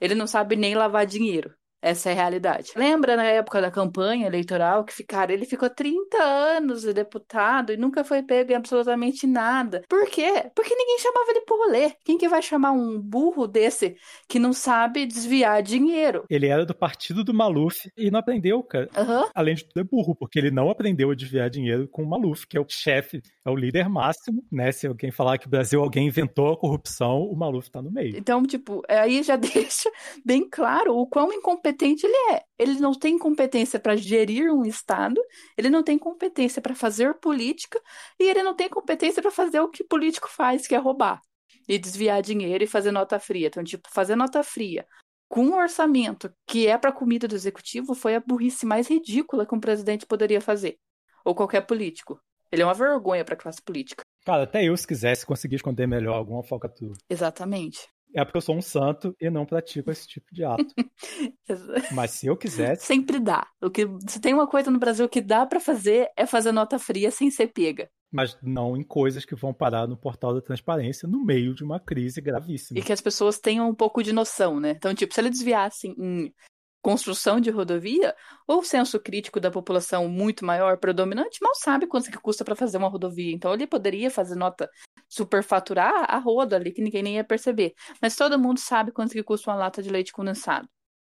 Ele 0.00 0.14
não 0.14 0.26
sabe 0.26 0.56
nem 0.56 0.74
lavar 0.74 1.06
dinheiro. 1.06 1.54
Essa 1.80 2.10
é 2.10 2.12
a 2.12 2.16
realidade. 2.16 2.72
Lembra 2.74 3.16
na 3.16 3.24
época 3.24 3.60
da 3.60 3.70
campanha 3.70 4.26
eleitoral 4.26 4.84
que 4.84 4.92
ficaram, 4.92 5.32
ele 5.32 5.44
ficou 5.46 5.70
30 5.70 6.18
anos 6.20 6.82
de 6.82 6.92
deputado 6.92 7.72
e 7.72 7.76
nunca 7.76 8.02
foi 8.02 8.22
pego 8.22 8.50
em 8.50 8.56
absolutamente 8.56 9.26
nada. 9.26 9.82
Por 9.88 10.06
quê? 10.06 10.50
Porque 10.56 10.74
ninguém 10.74 10.98
chamava 10.98 11.30
ele 11.30 11.40
por 11.42 11.58
rolê. 11.58 11.92
Quem 12.04 12.18
que 12.18 12.28
vai 12.28 12.42
chamar 12.42 12.72
um 12.72 13.00
burro 13.00 13.46
desse 13.46 13.96
que 14.28 14.40
não 14.40 14.52
sabe 14.52 15.06
desviar 15.06 15.62
dinheiro? 15.62 16.24
Ele 16.28 16.48
era 16.48 16.66
do 16.66 16.74
partido 16.74 17.22
do 17.22 17.32
Maluf 17.32 17.88
e 17.96 18.10
não 18.10 18.18
aprendeu, 18.18 18.60
cara. 18.62 18.88
Uhum. 18.96 19.28
Além 19.34 19.54
de 19.54 19.64
tudo, 19.64 19.80
é 19.80 19.84
burro, 19.84 20.16
porque 20.16 20.38
ele 20.38 20.50
não 20.50 20.70
aprendeu 20.70 21.12
a 21.12 21.14
desviar 21.14 21.48
dinheiro 21.48 21.86
com 21.88 22.02
o 22.02 22.08
Maluf, 22.08 22.44
que 22.46 22.56
é 22.56 22.60
o 22.60 22.66
chefe, 22.68 23.22
é 23.44 23.50
o 23.50 23.56
líder 23.56 23.88
máximo, 23.88 24.42
né? 24.50 24.72
Se 24.72 24.86
alguém 24.86 25.12
falar 25.12 25.38
que 25.38 25.46
o 25.46 25.50
Brasil 25.50 25.80
alguém 25.80 26.08
inventou 26.08 26.52
a 26.52 26.56
corrupção, 26.56 27.22
o 27.22 27.36
Maluf 27.36 27.70
tá 27.70 27.80
no 27.80 27.90
meio. 27.90 28.16
Então, 28.16 28.42
tipo, 28.42 28.82
aí 28.88 29.22
já 29.22 29.36
deixa 29.36 29.88
bem 30.24 30.48
claro 30.48 30.96
o 30.96 31.06
quão 31.06 31.32
incompetente 31.32 31.67
incompetente 31.68 32.06
ele 32.06 32.34
é. 32.34 32.42
Ele 32.58 32.80
não 32.80 32.94
tem 32.94 33.18
competência 33.18 33.78
para 33.78 33.96
gerir 33.96 34.52
um 34.52 34.64
Estado, 34.64 35.20
ele 35.56 35.68
não 35.68 35.82
tem 35.82 35.98
competência 35.98 36.60
para 36.62 36.74
fazer 36.74 37.14
política 37.14 37.80
e 38.18 38.24
ele 38.24 38.42
não 38.42 38.54
tem 38.54 38.68
competência 38.68 39.22
para 39.22 39.30
fazer 39.30 39.60
o 39.60 39.68
que 39.68 39.84
político 39.84 40.28
faz, 40.28 40.66
que 40.66 40.74
é 40.74 40.78
roubar 40.78 41.20
e 41.68 41.78
desviar 41.78 42.22
dinheiro 42.22 42.64
e 42.64 42.66
fazer 42.66 42.90
nota 42.90 43.18
fria. 43.18 43.48
Então, 43.48 43.62
tipo, 43.62 43.88
fazer 43.92 44.16
nota 44.16 44.42
fria 44.42 44.86
com 45.28 45.44
um 45.44 45.56
orçamento 45.56 46.32
que 46.46 46.66
é 46.66 46.78
para 46.78 46.90
comida 46.90 47.28
do 47.28 47.34
executivo 47.34 47.94
foi 47.94 48.14
a 48.14 48.20
burrice 48.20 48.64
mais 48.64 48.88
ridícula 48.88 49.46
que 49.46 49.54
um 49.54 49.60
presidente 49.60 50.06
poderia 50.06 50.40
fazer. 50.40 50.78
Ou 51.24 51.34
qualquer 51.34 51.62
político. 51.66 52.18
Ele 52.50 52.62
é 52.62 52.64
uma 52.64 52.72
vergonha 52.72 53.24
para 53.24 53.34
a 53.34 53.38
classe 53.38 53.60
política. 53.60 54.02
Cara, 54.24 54.44
até 54.44 54.64
eu, 54.64 54.74
se 54.74 54.86
quisesse, 54.86 55.26
conseguir 55.26 55.56
esconder 55.56 55.86
melhor 55.86 56.14
alguma 56.14 56.42
falcatrua. 56.42 56.94
Exatamente 57.10 57.86
é 58.14 58.24
porque 58.24 58.38
eu 58.38 58.42
sou 58.42 58.56
um 58.56 58.62
santo 58.62 59.14
e 59.20 59.30
não 59.30 59.44
pratico 59.44 59.90
esse 59.90 60.06
tipo 60.06 60.26
de 60.32 60.44
ato. 60.44 60.64
Mas 61.92 62.12
se 62.12 62.26
eu 62.26 62.36
quisesse. 62.36 62.86
Sempre 62.86 63.18
dá. 63.18 63.46
O 63.62 63.70
que, 63.70 63.86
se 64.08 64.20
tem 64.20 64.34
uma 64.34 64.46
coisa 64.46 64.70
no 64.70 64.78
Brasil 64.78 65.08
que 65.08 65.20
dá 65.20 65.46
para 65.46 65.60
fazer 65.60 66.08
é 66.16 66.26
fazer 66.26 66.52
nota 66.52 66.78
fria 66.78 67.10
sem 67.10 67.30
ser 67.30 67.48
pega. 67.48 67.90
Mas 68.10 68.38
não 68.42 68.76
em 68.76 68.82
coisas 68.82 69.24
que 69.24 69.34
vão 69.34 69.52
parar 69.52 69.86
no 69.86 69.96
portal 69.96 70.32
da 70.32 70.40
transparência 70.40 71.06
no 71.06 71.22
meio 71.22 71.54
de 71.54 71.62
uma 71.62 71.78
crise 71.78 72.20
gravíssima. 72.20 72.78
E 72.78 72.82
que 72.82 72.92
as 72.92 73.02
pessoas 73.02 73.38
tenham 73.38 73.68
um 73.68 73.74
pouco 73.74 74.02
de 74.02 74.12
noção, 74.12 74.58
né? 74.58 74.70
Então, 74.70 74.94
tipo, 74.94 75.12
se 75.12 75.20
ele 75.20 75.28
desviasse 75.28 75.88
em 75.88 76.32
construção 76.80 77.40
de 77.40 77.50
rodovia, 77.50 78.14
ou 78.46 78.60
o 78.60 78.64
senso 78.64 78.98
crítico 79.00 79.40
da 79.40 79.50
população 79.50 80.08
muito 80.08 80.44
maior, 80.44 80.78
predominante, 80.78 81.38
mal 81.42 81.54
sabe 81.54 81.86
quanto 81.86 82.10
que 82.10 82.18
custa 82.18 82.44
para 82.44 82.54
fazer 82.54 82.78
uma 82.78 82.88
rodovia. 82.88 83.32
Então 83.32 83.52
ele 83.52 83.66
poderia 83.66 84.10
fazer 84.10 84.36
nota 84.36 84.70
superfaturar 85.08 86.06
a 86.08 86.18
roda 86.18 86.56
ali, 86.56 86.72
que 86.72 86.82
ninguém 86.82 87.02
nem 87.02 87.16
ia 87.16 87.24
perceber. 87.24 87.74
Mas 88.00 88.16
todo 88.16 88.38
mundo 88.38 88.58
sabe 88.58 88.92
quanto 88.92 89.12
que 89.12 89.22
custa 89.22 89.50
uma 89.50 89.56
lata 89.56 89.82
de 89.82 89.90
leite 89.90 90.12
condensado. 90.12 90.68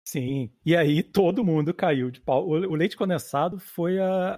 Sim, 0.04 0.50
e 0.66 0.75
aí 0.76 1.02
todo 1.02 1.45
mundo 1.45 1.73
caiu 1.73 2.11
de 2.11 2.21
pau. 2.21 2.47
O 2.49 2.75
leite 2.75 2.97
condensado 2.97 3.59
foi 3.61 4.00
a, 4.00 4.35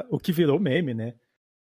a, 0.00 0.06
o 0.10 0.18
que 0.18 0.30
virou 0.30 0.60
meme, 0.60 0.94
né? 0.94 1.14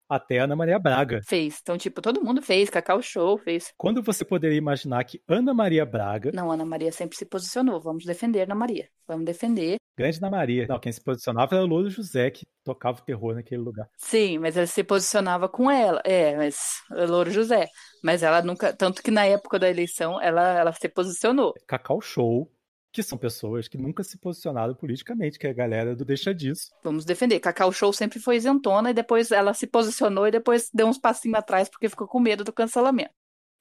Até 0.08 0.38
a 0.38 0.44
Ana 0.44 0.56
Maria 0.56 0.78
Braga. 0.78 1.20
Fez. 1.26 1.58
Então, 1.60 1.76
tipo, 1.76 2.00
todo 2.00 2.22
mundo 2.22 2.40
fez, 2.40 2.70
Cacau 2.70 3.02
Show 3.02 3.38
fez. 3.38 3.72
Quando 3.76 4.02
você 4.02 4.24
poderia 4.24 4.56
imaginar 4.56 5.04
que 5.04 5.20
Ana 5.28 5.52
Maria 5.52 5.84
Braga. 5.84 6.30
Não, 6.32 6.50
Ana 6.50 6.64
Maria 6.64 6.90
sempre 6.90 7.16
se 7.16 7.26
posicionou. 7.26 7.80
Vamos 7.80 8.04
defender 8.04 8.42
Ana 8.42 8.54
Maria. 8.54 8.88
Vamos 9.06 9.24
defender. 9.24 9.76
Grande 9.96 10.20
na 10.20 10.30
Maria. 10.30 10.66
Não, 10.68 10.78
quem 10.78 10.92
se 10.92 11.02
posicionava 11.02 11.56
era 11.56 11.64
o 11.64 11.66
Louro 11.66 11.90
José, 11.90 12.30
que 12.30 12.46
tocava 12.62 13.00
o 13.00 13.04
terror 13.04 13.34
naquele 13.34 13.60
lugar. 13.62 13.88
Sim, 13.96 14.38
mas 14.38 14.56
ele 14.56 14.66
se 14.66 14.84
posicionava 14.84 15.48
com 15.48 15.70
ela. 15.70 16.00
É, 16.04 16.36
mas 16.36 16.56
o 16.90 17.04
Louro 17.06 17.30
José. 17.30 17.66
Mas 18.02 18.22
ela 18.22 18.40
nunca. 18.42 18.72
Tanto 18.72 19.02
que 19.02 19.10
na 19.10 19.26
época 19.26 19.58
da 19.58 19.68
eleição 19.68 20.20
ela, 20.20 20.58
ela 20.58 20.72
se 20.72 20.88
posicionou. 20.88 21.52
Cacau 21.66 22.00
Show, 22.00 22.48
que 22.92 23.02
são 23.02 23.18
pessoas 23.18 23.68
que 23.68 23.78
nunca 23.78 24.02
se 24.02 24.18
posicionaram 24.18 24.74
politicamente, 24.74 25.38
que 25.38 25.46
é 25.46 25.50
a 25.50 25.54
galera 25.54 25.94
do 25.94 26.04
deixa 26.04 26.34
disso. 26.34 26.70
Vamos 26.82 27.04
defender. 27.04 27.40
Cacau 27.40 27.72
Show 27.72 27.92
sempre 27.92 28.18
foi 28.18 28.36
isentona 28.36 28.90
e 28.90 28.94
depois 28.94 29.30
ela 29.30 29.54
se 29.54 29.66
posicionou 29.66 30.26
e 30.26 30.30
depois 30.30 30.70
deu 30.72 30.86
uns 30.86 30.98
passinhos 30.98 31.38
atrás 31.38 31.68
porque 31.68 31.88
ficou 31.88 32.08
com 32.08 32.20
medo 32.20 32.44
do 32.44 32.52
cancelamento. 32.52 33.12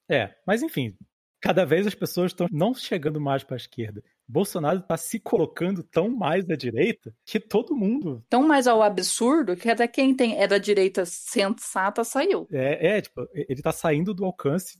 É, 0.08 0.34
mas 0.46 0.62
enfim, 0.62 0.96
cada 1.40 1.64
vez 1.64 1.86
as 1.86 1.94
pessoas 1.94 2.32
estão 2.32 2.46
não 2.50 2.74
chegando 2.74 3.20
mais 3.20 3.44
para 3.44 3.56
a 3.56 3.58
esquerda. 3.58 4.02
Bolsonaro 4.26 4.80
está 4.80 4.96
se 4.96 5.18
colocando 5.18 5.82
tão 5.82 6.10
mais 6.10 6.48
à 6.50 6.54
direita 6.54 7.14
que 7.24 7.40
todo 7.40 7.74
mundo. 7.74 8.22
Tão 8.28 8.46
mais 8.46 8.66
ao 8.66 8.82
absurdo 8.82 9.56
que 9.56 9.70
até 9.70 9.88
quem 9.88 10.14
tem, 10.14 10.38
é 10.38 10.46
da 10.46 10.58
direita 10.58 11.06
sensata 11.06 12.04
saiu. 12.04 12.46
É, 12.52 12.98
é 12.98 13.00
tipo, 13.00 13.26
ele 13.32 13.60
está 13.60 13.72
saindo 13.72 14.12
do 14.12 14.26
alcance 14.26 14.78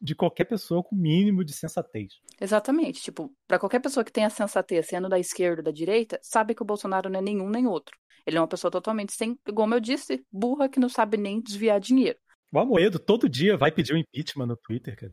de 0.00 0.14
qualquer 0.14 0.44
pessoa 0.44 0.82
com 0.82 0.94
mínimo 0.94 1.44
de 1.44 1.52
sensatez. 1.52 2.14
Exatamente. 2.40 3.02
Tipo, 3.02 3.32
para 3.46 3.58
qualquer 3.58 3.80
pessoa 3.80 4.04
que 4.04 4.12
tenha 4.12 4.30
sensatez, 4.30 4.86
sendo 4.86 5.08
da 5.08 5.18
esquerda 5.18 5.60
ou 5.60 5.64
da 5.64 5.70
direita, 5.70 6.18
sabe 6.22 6.54
que 6.54 6.62
o 6.62 6.66
Bolsonaro 6.66 7.08
não 7.08 7.20
é 7.20 7.22
nenhum 7.22 7.48
nem 7.48 7.66
outro. 7.66 7.96
Ele 8.26 8.36
é 8.36 8.40
uma 8.40 8.48
pessoa 8.48 8.70
totalmente 8.70 9.12
sem, 9.12 9.38
como 9.54 9.74
eu 9.74 9.80
disse, 9.80 10.24
burra 10.32 10.68
que 10.68 10.80
não 10.80 10.88
sabe 10.88 11.16
nem 11.16 11.40
desviar 11.40 11.78
dinheiro. 11.78 12.18
O 12.52 12.58
Amoedo 12.58 12.98
todo 12.98 13.28
dia 13.28 13.56
vai 13.56 13.70
pedir 13.70 13.92
o 13.92 13.96
um 13.96 13.98
impeachment 13.98 14.46
no 14.46 14.56
Twitter, 14.56 14.96
cara. 14.96 15.12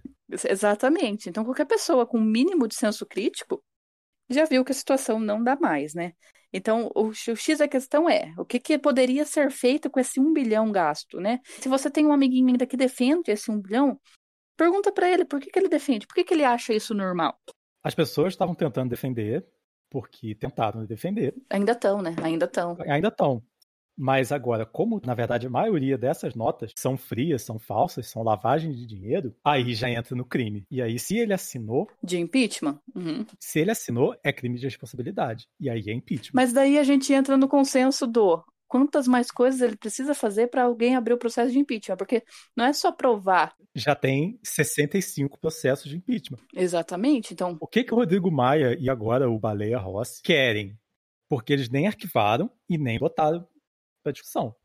Exatamente. 0.49 1.29
Então, 1.29 1.43
qualquer 1.43 1.65
pessoa 1.65 2.05
com 2.05 2.19
mínimo 2.19 2.67
de 2.67 2.75
senso 2.75 3.05
crítico 3.05 3.63
já 4.29 4.45
viu 4.45 4.63
que 4.63 4.71
a 4.71 4.75
situação 4.75 5.19
não 5.19 5.43
dá 5.43 5.55
mais, 5.55 5.93
né? 5.93 6.13
Então, 6.51 6.91
o, 6.95 7.07
o 7.07 7.13
X 7.13 7.57
da 7.57 7.67
questão 7.67 8.07
é, 8.07 8.31
o 8.37 8.45
que, 8.45 8.59
que 8.59 8.77
poderia 8.77 9.25
ser 9.25 9.49
feito 9.51 9.89
com 9.89 9.99
esse 9.99 10.19
um 10.19 10.31
bilhão 10.31 10.71
gasto, 10.71 11.19
né? 11.19 11.39
Se 11.43 11.67
você 11.67 11.89
tem 11.89 12.05
um 12.05 12.13
amiguinho 12.13 12.47
ainda 12.49 12.67
que 12.67 12.77
defende 12.77 13.31
esse 13.31 13.49
um 13.49 13.59
bilhão, 13.59 13.99
pergunta 14.57 14.91
para 14.91 15.09
ele 15.09 15.25
por 15.25 15.39
que, 15.39 15.49
que 15.49 15.59
ele 15.59 15.69
defende, 15.69 16.07
por 16.07 16.15
que, 16.15 16.23
que 16.23 16.33
ele 16.33 16.43
acha 16.43 16.73
isso 16.73 16.93
normal. 16.93 17.37
As 17.83 17.93
pessoas 17.93 18.33
estavam 18.33 18.55
tentando 18.55 18.89
defender, 18.89 19.45
porque 19.89 20.33
tentaram 20.35 20.85
defender. 20.85 21.35
Ainda 21.49 21.73
estão, 21.73 22.01
né? 22.01 22.15
Ainda 22.23 22.45
estão. 22.45 22.77
Ainda 22.87 23.09
estão. 23.09 23.43
Mas 23.95 24.31
agora, 24.31 24.65
como 24.65 24.99
na 25.05 25.13
verdade 25.13 25.45
a 25.45 25.49
maioria 25.49 25.97
dessas 25.97 26.33
notas 26.33 26.71
são 26.75 26.97
frias, 26.97 27.43
são 27.43 27.59
falsas, 27.59 28.07
são 28.07 28.23
lavagem 28.23 28.71
de 28.71 28.85
dinheiro, 28.85 29.35
aí 29.43 29.75
já 29.75 29.89
entra 29.89 30.15
no 30.15 30.25
crime. 30.25 30.65
E 30.69 30.81
aí, 30.81 30.97
se 30.97 31.17
ele 31.17 31.33
assinou. 31.33 31.87
De 32.03 32.17
impeachment? 32.17 32.79
Uhum. 32.95 33.25
Se 33.39 33.59
ele 33.59 33.71
assinou, 33.71 34.15
é 34.23 34.33
crime 34.33 34.57
de 34.57 34.65
responsabilidade. 34.65 35.47
E 35.59 35.69
aí 35.69 35.83
é 35.87 35.93
impeachment. 35.93 36.33
Mas 36.33 36.51
daí 36.51 36.77
a 36.77 36.83
gente 36.83 37.13
entra 37.13 37.37
no 37.37 37.47
consenso 37.47 38.07
do 38.07 38.43
quantas 38.73 39.07
mais 39.07 39.29
coisas 39.29 39.61
ele 39.61 39.77
precisa 39.77 40.15
fazer 40.15 40.47
para 40.47 40.63
alguém 40.63 40.95
abrir 40.95 41.13
o 41.13 41.17
processo 41.19 41.51
de 41.51 41.59
impeachment, 41.59 41.95
porque 41.95 42.23
não 42.57 42.65
é 42.65 42.73
só 42.73 42.91
provar. 42.91 43.55
Já 43.75 43.93
tem 43.93 44.39
65 44.43 45.39
processos 45.39 45.91
de 45.91 45.97
impeachment. 45.97 46.39
Exatamente, 46.55 47.35
então... 47.35 47.55
O 47.61 47.67
que 47.67 47.83
que 47.83 47.93
o 47.93 47.97
Rodrigo 47.97 48.31
Maia 48.31 48.75
e 48.79 48.89
agora 48.89 49.29
o 49.29 49.37
Baleia 49.37 49.77
Rossi 49.77 50.23
querem? 50.23 50.75
Porque 51.29 51.53
eles 51.53 51.69
nem 51.69 51.85
arquivaram 51.85 52.49
e 52.67 52.75
nem 52.75 52.97
botaram 52.97 53.47
para 54.01 54.11
discussão. 54.11 54.55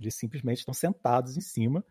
Eles 0.00 0.16
simplesmente 0.16 0.58
estão 0.58 0.74
sentados 0.74 1.36
em 1.36 1.40
cima 1.40 1.84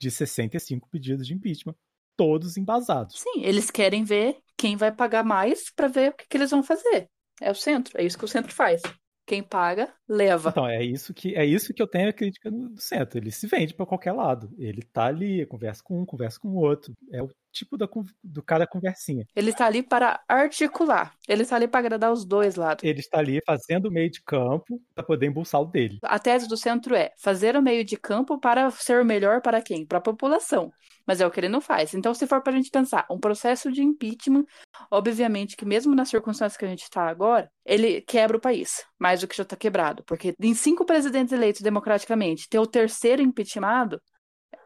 de 0.00 0.10
65 0.10 0.88
pedidos 0.90 1.24
de 1.24 1.34
impeachment, 1.34 1.76
todos 2.16 2.56
embasados. 2.56 3.20
Sim, 3.20 3.44
eles 3.44 3.70
querem 3.70 4.02
ver 4.02 4.38
quem 4.58 4.76
vai 4.76 4.90
pagar 4.90 5.22
mais 5.22 5.70
para 5.70 5.86
ver 5.86 6.10
o 6.10 6.14
que, 6.14 6.26
que 6.28 6.36
eles 6.36 6.50
vão 6.50 6.64
fazer. 6.64 7.08
É 7.40 7.48
o 7.48 7.54
centro, 7.54 7.96
é 7.96 8.04
isso 8.04 8.18
que 8.18 8.24
o 8.24 8.28
centro 8.28 8.52
faz. 8.52 8.82
Quem 9.26 9.42
paga, 9.42 9.92
leva. 10.08 10.50
Então, 10.50 10.68
é 10.68 10.84
isso 10.84 11.12
que 11.12 11.34
é 11.34 11.44
isso 11.44 11.74
que 11.74 11.82
eu 11.82 11.86
tenho 11.88 12.08
a 12.08 12.12
crítica 12.12 12.48
do 12.48 12.80
centro. 12.80 13.18
Ele 13.18 13.32
se 13.32 13.46
vende 13.48 13.74
para 13.74 13.84
qualquer 13.84 14.12
lado. 14.12 14.54
Ele 14.56 14.82
tá 14.82 15.06
ali, 15.06 15.44
conversa 15.46 15.82
com 15.82 16.00
um, 16.00 16.06
conversa 16.06 16.38
com 16.38 16.48
o 16.48 16.56
outro. 16.56 16.94
É 17.10 17.20
o 17.20 17.28
tipo 17.52 17.76
da, 17.76 17.88
do 18.22 18.42
cara 18.42 18.66
conversinha. 18.66 19.26
Ele 19.34 19.50
está 19.50 19.66
ali 19.66 19.82
para 19.82 20.20
articular. 20.28 21.12
Ele 21.26 21.42
está 21.42 21.56
ali 21.56 21.66
para 21.66 21.80
agradar 21.80 22.12
os 22.12 22.24
dois 22.24 22.54
lados. 22.54 22.84
Ele 22.84 23.00
está 23.00 23.18
ali 23.18 23.40
fazendo 23.44 23.86
o 23.86 23.90
meio 23.90 24.10
de 24.10 24.22
campo 24.22 24.80
para 24.94 25.02
poder 25.02 25.26
embolsar 25.26 25.60
o 25.60 25.64
dele. 25.64 25.98
A 26.02 26.18
tese 26.18 26.46
do 26.46 26.56
centro 26.56 26.94
é 26.94 27.10
fazer 27.18 27.56
o 27.56 27.62
meio 27.62 27.84
de 27.84 27.96
campo 27.96 28.38
para 28.38 28.70
ser 28.70 29.04
melhor 29.04 29.40
para 29.40 29.60
quem? 29.60 29.84
Para 29.84 29.98
a 29.98 30.02
população. 30.02 30.70
Mas 31.06 31.20
é 31.20 31.26
o 31.26 31.30
que 31.30 31.38
ele 31.40 31.48
não 31.48 31.60
faz. 31.60 31.94
Então, 31.94 32.12
se 32.12 32.26
for 32.26 32.42
para 32.42 32.52
a 32.52 32.56
gente 32.56 32.70
pensar, 32.70 33.06
um 33.10 33.18
processo 33.18 33.70
de 33.70 33.82
impeachment, 33.82 34.44
obviamente 34.90 35.56
que 35.56 35.64
mesmo 35.64 35.94
nas 35.94 36.08
circunstâncias 36.08 36.56
que 36.56 36.64
a 36.64 36.68
gente 36.68 36.82
está 36.82 37.08
agora, 37.08 37.50
ele 37.64 38.00
quebra 38.00 38.36
o 38.36 38.40
país, 38.40 38.84
mais 38.98 39.20
do 39.20 39.28
que 39.28 39.36
já 39.36 39.44
está 39.44 39.56
quebrado. 39.56 40.02
Porque 40.04 40.34
em 40.40 40.54
cinco 40.54 40.84
presidentes 40.84 41.32
eleitos 41.32 41.62
democraticamente, 41.62 42.48
ter 42.48 42.58
o 42.58 42.66
terceiro 42.66 43.22
impeachmentado 43.22 44.00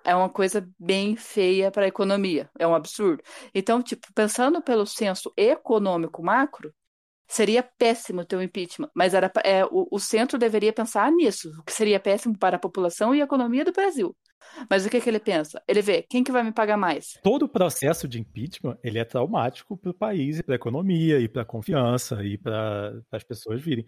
é 0.05 0.15
uma 0.15 0.29
coisa 0.29 0.67
bem 0.79 1.17
feia 1.17 1.71
para 1.71 1.85
a 1.85 1.89
economia, 1.89 2.51
é 2.59 2.67
um 2.67 2.75
absurdo. 2.75 3.23
Então, 3.55 3.83
tipo, 3.83 4.07
pensando 4.15 4.63
pelo 4.63 4.87
senso 4.87 5.33
econômico 5.37 6.23
macro, 6.23 6.73
seria 7.29 7.63
péssimo 7.63 8.25
ter 8.25 8.37
um 8.37 8.43
impeachment, 8.43 8.91
mas 8.95 9.15
era, 9.15 9.31
é, 9.45 9.65
o, 9.65 9.87
o 9.91 10.01
centro 10.01 10.39
deveria 10.39 10.73
pensar 10.73 11.11
nisso, 11.13 11.51
o 11.61 11.63
que 11.63 11.73
seria 11.73 12.01
péssimo 12.01 12.37
para 12.37 12.57
a 12.57 12.61
população 12.61 13.15
e 13.15 13.21
a 13.21 13.25
economia 13.25 13.65
do 13.65 13.73
Brasil. 13.73 14.17
Mas 14.69 14.87
o 14.87 14.91
que, 14.91 15.01
que 15.01 15.09
ele 15.09 15.21
pensa? 15.21 15.63
Ele 15.67 15.83
vê, 15.83 16.03
quem 16.03 16.25
que 16.25 16.33
vai 16.33 16.43
me 16.43 16.53
pagar 16.53 16.77
mais? 16.77 17.19
Todo 17.23 17.45
o 17.45 17.49
processo 17.49 18.09
de 18.09 18.21
impeachment, 18.21 18.79
ele 18.83 18.99
é 18.99 19.05
traumático 19.05 19.77
para 19.77 19.91
o 19.91 19.95
país 19.95 20.39
e 20.39 20.43
para 20.43 20.55
a 20.55 20.57
economia 20.57 21.19
e 21.19 21.29
para 21.29 21.43
a 21.43 21.47
confiança 21.47 22.25
e 22.25 22.37
para 22.39 23.01
as 23.13 23.25
pessoas 23.25 23.63
virem. 23.63 23.85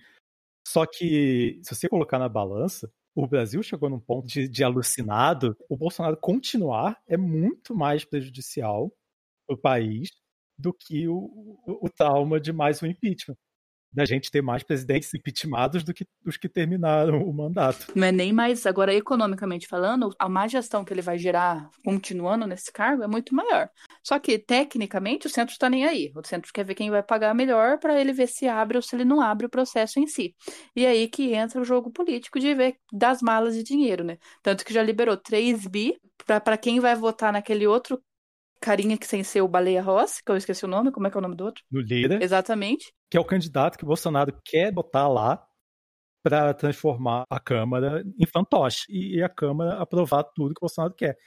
Só 0.67 0.87
que, 0.87 1.61
se 1.63 1.75
você 1.75 1.89
colocar 1.89 2.19
na 2.19 2.29
balança, 2.29 2.91
o 3.15 3.27
Brasil 3.27 3.63
chegou 3.63 3.91
num 3.91 4.01
ponto 4.01 4.27
de, 4.27 4.49
de 4.49 4.65
alucinado. 4.65 5.57
O 5.69 5.77
Bolsonaro 5.77 6.17
continuar 6.17 6.99
é 7.07 7.17
muito 7.17 7.75
mais 7.75 8.05
prejudicial 8.05 8.91
para 9.47 9.55
o 9.55 9.61
país 9.61 10.09
do 10.59 10.73
que 10.73 11.09
o, 11.09 11.17
o, 11.67 11.87
o 11.87 11.91
trauma 11.91 12.41
de 12.41 12.53
mais 12.53 12.83
um 12.83 12.87
impeachment 12.87 13.37
da 13.93 14.05
gente 14.05 14.31
ter 14.31 14.43
mais 14.43 14.63
presidentes 14.63 15.13
impeachmentados 15.15 15.85
do 15.85 15.93
que 15.93 16.07
os 16.25 16.37
que 16.37 16.49
terminaram 16.49 17.23
o 17.23 17.33
mandato. 17.33 17.87
Não 17.95 18.07
é 18.07 18.13
nem 18.13 18.33
mais, 18.33 18.67
agora 18.67 18.95
economicamente 18.95 19.67
falando, 19.67 20.15
a 20.19 20.29
má 20.29 20.47
gestão 20.49 20.85
que 20.85 20.93
ele 20.93 21.03
vai 21.03 21.19
gerar 21.19 21.69
continuando 21.85 22.47
nesse 22.47 22.73
cargo 22.73 23.03
é 23.03 23.07
muito 23.07 23.35
maior. 23.35 23.69
Só 24.03 24.19
que, 24.19 24.39
tecnicamente, 24.39 25.27
o 25.27 25.31
centro 25.31 25.53
está 25.53 25.69
nem 25.69 25.85
aí. 25.85 26.13
O 26.15 26.27
centro 26.27 26.53
quer 26.53 26.65
ver 26.65 26.75
quem 26.75 26.91
vai 26.91 27.03
pagar 27.03 27.35
melhor 27.35 27.79
para 27.79 28.01
ele 28.01 28.13
ver 28.13 28.29
se 28.29 28.49
abre 28.49 28.77
ou 28.77 28.83
se 28.83 28.97
ele 28.97 29.05
não 29.05 29.21
abre 29.21 29.47
o 29.47 29.51
processo 29.51 29.99
em 29.99 30.07
si. 30.07 30.35
E 30.75 30.87
aí 30.87 31.09
que 31.09 31.35
entra 31.35 31.61
o 31.61 31.65
jogo 31.65 31.91
político 31.91 32.39
de 32.39 32.55
ver 32.55 32.77
das 32.93 33.21
malas 33.21 33.55
de 33.55 33.63
dinheiro, 33.63 34.05
né? 34.05 34.19
Tanto 34.43 34.65
que 34.65 34.73
já 34.73 34.83
liberou 34.83 35.17
3 35.17 35.67
bi 35.67 35.97
para 36.27 36.57
quem 36.57 36.81
vai 36.81 36.95
votar 36.95 37.33
naquele 37.33 37.67
outro 37.67 38.03
carinha 38.61 38.97
que 38.97 39.07
sem 39.07 39.25
ser 39.25 39.43
o 39.43 39.49
Baleia 39.49 39.83
Rossi, 39.83 40.23
que 40.25 40.31
eu 40.31 40.37
esqueci 40.37 40.65
o 40.65 40.69
nome, 40.69 40.93
como 40.93 41.07
é 41.07 41.11
que 41.11 41.17
é 41.17 41.19
o 41.19 41.23
nome 41.23 41.35
do 41.35 41.45
outro? 41.45 41.63
No 41.71 41.81
líder. 41.81 42.23
Exatamente. 42.23 42.93
Que 43.13 43.19
é 43.19 43.21
o 43.21 43.25
candidato 43.27 43.77
que 43.77 43.85
o 43.85 43.87
Bolsonaro 43.87 44.33
quer 44.43 44.73
botar 44.73 45.07
lá 45.07 45.47
para 46.25 46.55
transformar 46.55 47.25
a 47.29 47.39
Câmara 47.39 48.03
em 48.19 48.25
fantoche 48.25 48.87
e 48.89 49.23
a 49.23 49.29
Câmara 49.29 49.75
aprovar 49.83 50.25
tudo 50.25 50.55
que 50.55 50.61
o 50.61 50.67
Bolsonaro 50.67 50.95
quer. 50.95 51.19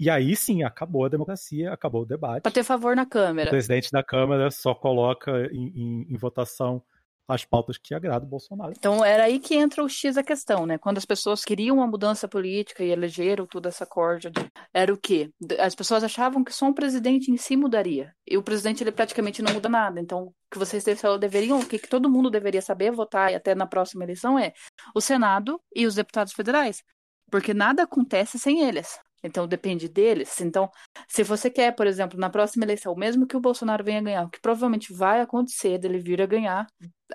E 0.00 0.08
aí 0.08 0.34
sim, 0.34 0.62
acabou 0.62 1.04
a 1.04 1.08
democracia, 1.10 1.70
acabou 1.70 2.00
o 2.00 2.06
debate. 2.06 2.44
Para 2.44 2.50
ter 2.50 2.64
favor 2.64 2.96
na 2.96 3.04
Câmara. 3.04 3.48
O 3.48 3.50
presidente 3.50 3.90
da 3.92 4.02
Câmara 4.02 4.50
só 4.50 4.74
coloca 4.74 5.46
em, 5.52 5.66
em, 5.76 6.14
em 6.14 6.16
votação 6.16 6.82
as 7.26 7.44
pautas 7.44 7.78
que 7.78 7.94
agradam 7.94 8.26
o 8.26 8.30
Bolsonaro. 8.30 8.72
Então 8.76 9.04
era 9.04 9.24
aí 9.24 9.38
que 9.38 9.54
entra 9.54 9.82
o 9.82 9.88
X 9.88 10.16
da 10.16 10.22
questão, 10.22 10.66
né? 10.66 10.78
Quando 10.78 10.98
as 10.98 11.04
pessoas 11.04 11.44
queriam 11.44 11.76
uma 11.76 11.86
mudança 11.86 12.28
política 12.28 12.84
e 12.84 12.90
elegeram 12.90 13.46
toda 13.46 13.68
essa 13.68 13.86
corda, 13.86 14.30
de... 14.30 14.46
era 14.72 14.92
o 14.92 14.98
quê? 14.98 15.30
As 15.58 15.74
pessoas 15.74 16.04
achavam 16.04 16.44
que 16.44 16.52
só 16.52 16.66
um 16.66 16.72
presidente 16.72 17.30
em 17.30 17.36
si 17.36 17.56
mudaria. 17.56 18.14
E 18.26 18.36
o 18.36 18.42
presidente 18.42 18.82
ele 18.82 18.92
praticamente 18.92 19.42
não 19.42 19.52
muda 19.52 19.68
nada. 19.68 20.00
Então, 20.00 20.24
o 20.24 20.34
que 20.50 20.58
vocês 20.58 20.84
deveriam, 21.18 21.60
o 21.60 21.66
que 21.66 21.78
todo 21.78 22.10
mundo 22.10 22.30
deveria 22.30 22.62
saber 22.62 22.92
votar 22.92 23.32
e 23.32 23.34
até 23.34 23.54
na 23.54 23.66
próxima 23.66 24.04
eleição 24.04 24.38
é 24.38 24.52
o 24.94 25.00
Senado 25.00 25.60
e 25.74 25.86
os 25.86 25.94
deputados 25.94 26.32
federais. 26.32 26.82
Porque 27.30 27.54
nada 27.54 27.84
acontece 27.84 28.38
sem 28.38 28.60
eles. 28.62 28.98
Então 29.24 29.48
depende 29.48 29.88
deles. 29.88 30.38
Então, 30.42 30.70
se 31.08 31.22
você 31.22 31.50
quer, 31.50 31.74
por 31.74 31.86
exemplo, 31.86 32.20
na 32.20 32.28
próxima 32.28 32.66
eleição, 32.66 32.94
mesmo 32.94 33.26
que 33.26 33.36
o 33.36 33.40
Bolsonaro 33.40 33.82
venha 33.82 34.02
ganhar, 34.02 34.24
o 34.24 34.28
que 34.28 34.38
provavelmente 34.38 34.92
vai 34.92 35.22
acontecer 35.22 35.78
dele 35.78 35.98
vir 35.98 36.20
a 36.20 36.26
ganhar, 36.26 36.66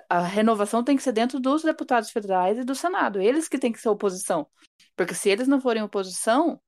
a 0.08 0.20
renovação 0.20 0.82
tem 0.82 0.96
que 0.96 1.04
ser 1.04 1.12
dentro 1.12 1.38
dos 1.38 1.62
deputados 1.62 2.10
federais 2.10 2.58
e 2.58 2.64
do 2.64 2.74
Senado. 2.74 3.20
Eles 3.20 3.48
que 3.48 3.60
têm 3.60 3.70
que 3.70 3.80
ser 3.80 3.88
oposição. 3.88 4.44
Porque 4.96 5.14
se 5.14 5.30
eles 5.30 5.46
não 5.46 5.60
forem 5.60 5.84
oposição, 5.84 6.60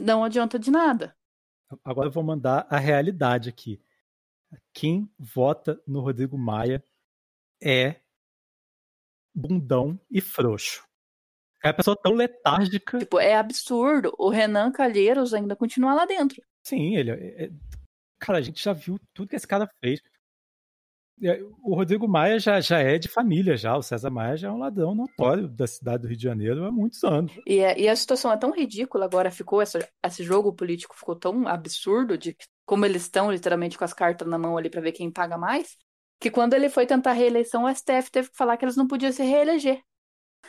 não 0.00 0.24
adianta 0.24 0.58
de 0.58 0.70
nada. 0.70 1.14
Agora 1.84 2.08
eu 2.08 2.12
vou 2.12 2.22
mandar 2.22 2.66
a 2.70 2.78
realidade 2.78 3.50
aqui. 3.50 3.78
Quem 4.72 5.10
vota 5.18 5.78
no 5.86 6.00
Rodrigo 6.00 6.38
Maia 6.38 6.82
é 7.62 7.96
bundão 9.34 10.00
e 10.10 10.22
frouxo. 10.22 10.86
É 11.66 11.70
a 11.70 11.74
pessoa 11.74 11.96
tão 11.96 12.14
letárgica. 12.14 12.98
Tipo, 12.98 13.18
é 13.18 13.34
absurdo. 13.34 14.14
O 14.18 14.28
Renan 14.28 14.70
Calheiros 14.70 15.34
ainda 15.34 15.56
continua 15.56 15.94
lá 15.94 16.04
dentro. 16.04 16.42
Sim, 16.62 16.96
ele 16.96 17.10
é... 17.10 17.44
é 17.44 17.50
cara, 18.18 18.38
a 18.38 18.42
gente 18.42 18.62
já 18.62 18.72
viu 18.72 18.98
tudo 19.12 19.28
que 19.28 19.36
esse 19.36 19.46
cara 19.46 19.68
fez. 19.80 20.00
É, 21.22 21.40
o 21.62 21.74
Rodrigo 21.74 22.06
Maia 22.06 22.38
já, 22.38 22.60
já 22.60 22.78
é 22.78 22.98
de 22.98 23.08
família, 23.08 23.56
já. 23.56 23.76
O 23.76 23.82
César 23.82 24.10
Maia 24.10 24.36
já 24.36 24.48
é 24.48 24.50
um 24.50 24.58
ladrão 24.58 24.94
notório 24.94 25.48
da 25.48 25.66
cidade 25.66 26.02
do 26.02 26.08
Rio 26.08 26.16
de 26.16 26.22
Janeiro 26.22 26.64
há 26.64 26.70
muitos 26.70 27.02
anos. 27.04 27.32
E, 27.46 27.58
é, 27.58 27.78
e 27.78 27.88
a 27.88 27.96
situação 27.96 28.30
é 28.30 28.36
tão 28.36 28.52
ridícula 28.52 29.06
agora, 29.06 29.30
ficou 29.30 29.62
essa, 29.62 29.78
esse 30.04 30.22
jogo 30.22 30.52
político 30.52 30.94
ficou 30.96 31.16
tão 31.16 31.48
absurdo 31.48 32.18
de 32.18 32.36
como 32.66 32.84
eles 32.84 33.02
estão 33.02 33.32
literalmente 33.32 33.78
com 33.78 33.84
as 33.84 33.94
cartas 33.94 34.28
na 34.28 34.38
mão 34.38 34.58
ali 34.58 34.68
para 34.68 34.80
ver 34.80 34.92
quem 34.92 35.10
paga 35.10 35.38
mais, 35.38 35.76
que 36.20 36.30
quando 36.30 36.54
ele 36.54 36.68
foi 36.68 36.86
tentar 36.86 37.12
reeleição, 37.12 37.64
o 37.64 37.74
STF 37.74 38.10
teve 38.10 38.30
que 38.30 38.36
falar 38.36 38.56
que 38.56 38.64
eles 38.64 38.76
não 38.76 38.86
podiam 38.86 39.12
se 39.12 39.22
reeleger. 39.22 39.80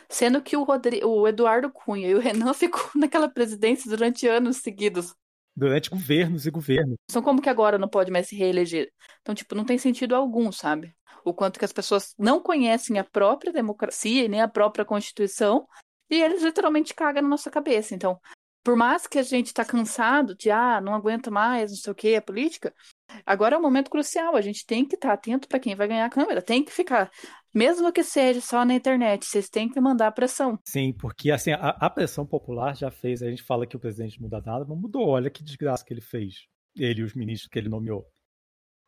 Sendo 0.10 0.42
que 0.42 0.56
o, 0.56 0.64
Rodrigo, 0.64 1.08
o 1.08 1.28
Eduardo 1.28 1.72
Cunha 1.72 2.08
e 2.08 2.16
o 2.16 2.20
Renan 2.20 2.54
ficou 2.56 2.90
naquela 2.96 3.30
presidência 3.30 3.90
durante 3.90 4.28
anos 4.28 4.58
seguidos 4.58 5.14
durante 5.58 5.90
governos 5.90 6.46
e 6.46 6.52
governos. 6.52 6.98
Então, 7.10 7.24
como 7.24 7.42
que 7.42 7.50
agora 7.50 7.80
não 7.80 7.88
pode 7.88 8.12
mais 8.12 8.28
se 8.28 8.36
reeleger? 8.36 8.92
Então, 9.22 9.34
tipo, 9.34 9.56
não 9.56 9.66
tem 9.66 9.80
sentido 9.80 10.14
algum, 10.14 10.52
sabe? 10.52 10.96
O 11.26 11.34
quanto 11.34 11.58
que 11.58 11.66
as 11.66 11.74
pessoas 11.74 12.14
não 12.16 12.40
conhecem 12.40 13.00
a 13.00 13.04
própria 13.04 13.52
democracia 13.52 14.24
e 14.24 14.28
nem 14.28 14.40
a 14.40 14.48
própria 14.48 14.86
Constituição, 14.86 15.68
e 16.12 16.22
eles 16.22 16.44
literalmente 16.44 16.94
cagam 16.94 17.24
na 17.24 17.30
nossa 17.30 17.50
cabeça. 17.50 17.96
Então, 17.96 18.20
por 18.68 18.76
mais 18.76 19.08
que 19.08 19.18
a 19.18 19.24
gente 19.24 19.54
tá 19.54 19.64
cansado 19.64 20.36
de, 20.36 20.52
ah, 20.52 20.82
não 20.82 20.94
aguenta 20.94 21.32
mais, 21.32 21.72
não 21.72 21.78
sei 21.78 21.90
o 21.94 21.96
que, 21.96 22.16
a 22.18 22.22
política, 22.22 22.74
agora 23.26 23.56
é 23.56 23.58
um 23.58 23.62
momento 23.62 23.90
crucial. 23.90 24.36
A 24.36 24.42
gente 24.42 24.66
tem 24.66 24.86
que 24.86 24.96
estar 24.96 25.08
tá 25.08 25.14
atento 25.14 25.48
para 25.48 25.58
quem 25.58 25.74
vai 25.74 25.88
ganhar 25.88 26.06
a 26.06 26.10
câmera. 26.10 26.42
Tem 26.42 26.62
que 26.62 26.70
ficar, 26.70 27.10
mesmo 27.54 27.94
que 27.94 28.04
seja 28.04 28.42
só 28.42 28.66
na 28.66 28.74
internet, 28.74 29.26
vocês 29.26 29.48
têm 29.48 29.70
que 29.70 29.80
mandar 29.80 30.12
pressão. 30.12 30.60
Sim, 30.68 30.92
porque 30.92 31.32
assim, 31.32 31.54
a, 31.54 31.70
a 31.80 31.90
pressão 31.90 32.26
popular 32.26 32.76
já 32.76 32.92
fez, 32.92 33.24
a 33.24 33.30
gente 33.30 33.42
fala 33.42 33.66
que 33.66 33.78
o 33.78 33.80
presidente 33.80 34.20
não 34.20 34.28
muda 34.28 34.42
nada, 34.46 34.66
mas 34.68 34.78
mudou. 34.78 35.08
Olha 35.08 35.30
que 35.30 35.46
desgraça 35.46 35.86
que 35.86 35.94
ele 35.94 36.02
fez. 36.02 36.36
Ele 36.76 37.00
e 37.00 37.04
os 37.06 37.16
ministros 37.16 37.48
que 37.48 37.58
ele 37.58 37.70
nomeou. 37.70 38.06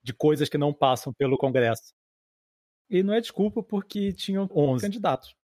De 0.04 0.12
coisas 0.12 0.50
que 0.50 0.58
não 0.58 0.74
passam 0.74 1.14
pelo 1.14 1.38
Congresso. 1.38 1.94
E 2.90 3.02
não 3.02 3.14
é 3.14 3.22
desculpa 3.22 3.64
porque 3.64 4.12
tinham 4.12 4.46
11 4.54 4.82
candidatos. 4.82 5.39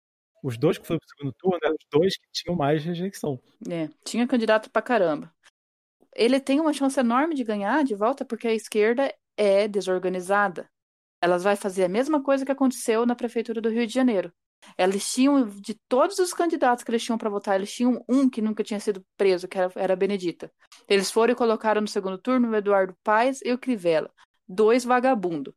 Os 0.42 0.58
dois 0.58 0.76
que 0.76 0.86
foram 0.86 0.98
pro 0.98 1.08
segundo 1.08 1.34
turno 1.38 1.58
eram 1.62 1.74
os 1.74 1.86
dois 1.90 2.16
que 2.16 2.26
tinham 2.32 2.56
mais 2.56 2.84
rejeição. 2.84 3.40
É, 3.70 3.88
tinha 4.04 4.26
candidato 4.26 4.70
pra 4.70 4.82
caramba. 4.82 5.32
Ele 6.14 6.40
tem 6.40 6.60
uma 6.60 6.72
chance 6.72 6.98
enorme 6.98 7.34
de 7.34 7.44
ganhar 7.44 7.84
de 7.84 7.94
volta 7.94 8.24
porque 8.24 8.48
a 8.48 8.54
esquerda 8.54 9.14
é 9.36 9.68
desorganizada. 9.68 10.68
Elas 11.20 11.44
vai 11.44 11.54
fazer 11.54 11.84
a 11.84 11.88
mesma 11.88 12.22
coisa 12.22 12.44
que 12.44 12.50
aconteceu 12.50 13.06
na 13.06 13.14
prefeitura 13.14 13.60
do 13.60 13.70
Rio 13.70 13.86
de 13.86 13.94
Janeiro. 13.94 14.32
Eles 14.76 15.12
tinham, 15.12 15.48
de 15.48 15.74
todos 15.88 16.18
os 16.18 16.32
candidatos 16.32 16.84
que 16.84 16.90
eles 16.90 17.02
tinham 17.02 17.18
para 17.18 17.30
votar, 17.30 17.56
eles 17.56 17.72
tinham 17.72 18.04
um 18.08 18.28
que 18.28 18.42
nunca 18.42 18.62
tinha 18.62 18.78
sido 18.80 19.04
preso, 19.16 19.48
que 19.48 19.58
era, 19.58 19.72
era 19.76 19.96
Benedita. 19.96 20.52
Eles 20.88 21.10
foram 21.10 21.32
e 21.32 21.36
colocaram 21.36 21.80
no 21.80 21.88
segundo 21.88 22.18
turno 22.18 22.50
o 22.50 22.54
Eduardo 22.54 22.96
Paes 23.02 23.40
e 23.44 23.52
o 23.52 23.58
Crivella. 23.58 24.10
Dois 24.46 24.84
vagabundos. 24.84 25.54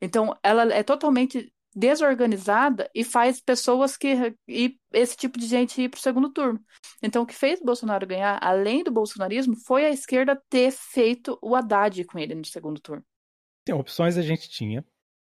Então, 0.00 0.36
ela 0.42 0.72
é 0.72 0.82
totalmente 0.82 1.52
desorganizada 1.74 2.90
e 2.94 3.02
faz 3.02 3.40
pessoas 3.40 3.96
que 3.96 4.34
e 4.46 4.76
esse 4.92 5.16
tipo 5.16 5.38
de 5.38 5.46
gente 5.46 5.80
ir 5.80 5.88
para 5.88 5.98
o 5.98 6.02
segundo 6.02 6.30
turno. 6.30 6.60
Então, 7.02 7.22
o 7.22 7.26
que 7.26 7.34
fez 7.34 7.60
Bolsonaro 7.60 8.06
ganhar, 8.06 8.38
além 8.42 8.84
do 8.84 8.90
bolsonarismo, 8.90 9.56
foi 9.56 9.86
a 9.86 9.90
esquerda 9.90 10.40
ter 10.50 10.70
feito 10.70 11.38
o 11.42 11.56
Haddad 11.56 12.04
com 12.04 12.18
ele 12.18 12.34
no 12.34 12.44
segundo 12.44 12.80
turno. 12.80 13.02
Tem 13.64 13.74
opções 13.74 14.16
a 14.16 14.22
gente 14.22 14.48
tinha. 14.50 14.84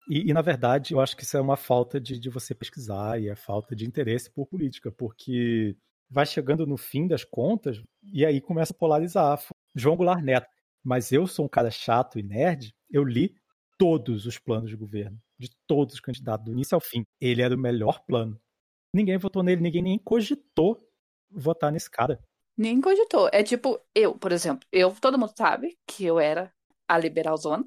E, 0.10 0.30
e, 0.30 0.34
na 0.34 0.42
verdade, 0.42 0.94
eu 0.94 1.01
acho 1.01 1.18
que 1.18 1.24
isso 1.24 1.36
é 1.36 1.42
uma 1.42 1.58
falta 1.58 2.00
de, 2.00 2.18
de 2.18 2.30
você 2.30 2.56
pesquisar 2.56 3.20
e 3.22 3.27
é 3.27 3.36
falta 3.36 3.75
de 3.75 3.86
interesse 3.86 4.32
por 4.32 4.48
política, 4.48 4.89
porque 4.89 5.75
vai 6.10 6.25
chegando 6.25 6.66
no 6.66 6.77
fim 6.77 7.08
das 7.08 7.25
contas 7.25 7.82
e 8.01 8.25
aí 8.25 8.39
começa 8.39 8.74
a 8.74 8.77
polarizar. 8.77 9.42
João 9.75 9.98
Goulart 9.98 10.24
Neto. 10.24 10.48
Mas 10.84 11.12
eu 11.12 11.27
sou 11.27 11.46
um 11.46 11.50
cara 11.50 11.70
chato 11.70 12.18
e 12.18 12.24
nerd, 12.24 12.74
eu 12.89 13.04
li 13.04 13.36
todos 13.77 14.25
os 14.25 14.39
planos 14.39 14.70
de 14.70 14.77
governo 14.77 15.20
de 15.39 15.50
todos 15.67 15.96
os 15.96 16.00
candidatos, 16.00 16.46
do 16.46 16.51
início 16.51 16.75
ao 16.75 16.82
fim. 16.82 17.03
Ele 17.20 17.41
era 17.41 17.56
o 17.56 17.60
melhor 17.60 18.03
plano. 18.06 18.39
Ninguém 18.94 19.17
votou 19.17 19.44
nele, 19.44 19.62
ninguém 19.62 19.82
nem 19.82 20.00
cogitou 20.00 20.77
votar 21.29 21.72
nesse 21.72 21.89
cara. 21.89 22.20
Nem 22.58 22.82
cogitou. 22.82 23.29
É 23.32 23.44
tipo, 23.44 23.79
eu, 23.94 24.15
por 24.17 24.32
exemplo, 24.32 24.67
eu, 24.72 24.91
todo 25.00 25.17
mundo 25.17 25.34
sabe 25.38 25.77
que 25.86 26.06
eu 26.06 26.20
era 26.20 26.51
a 26.88 26.98
liberalzona. 26.98 27.63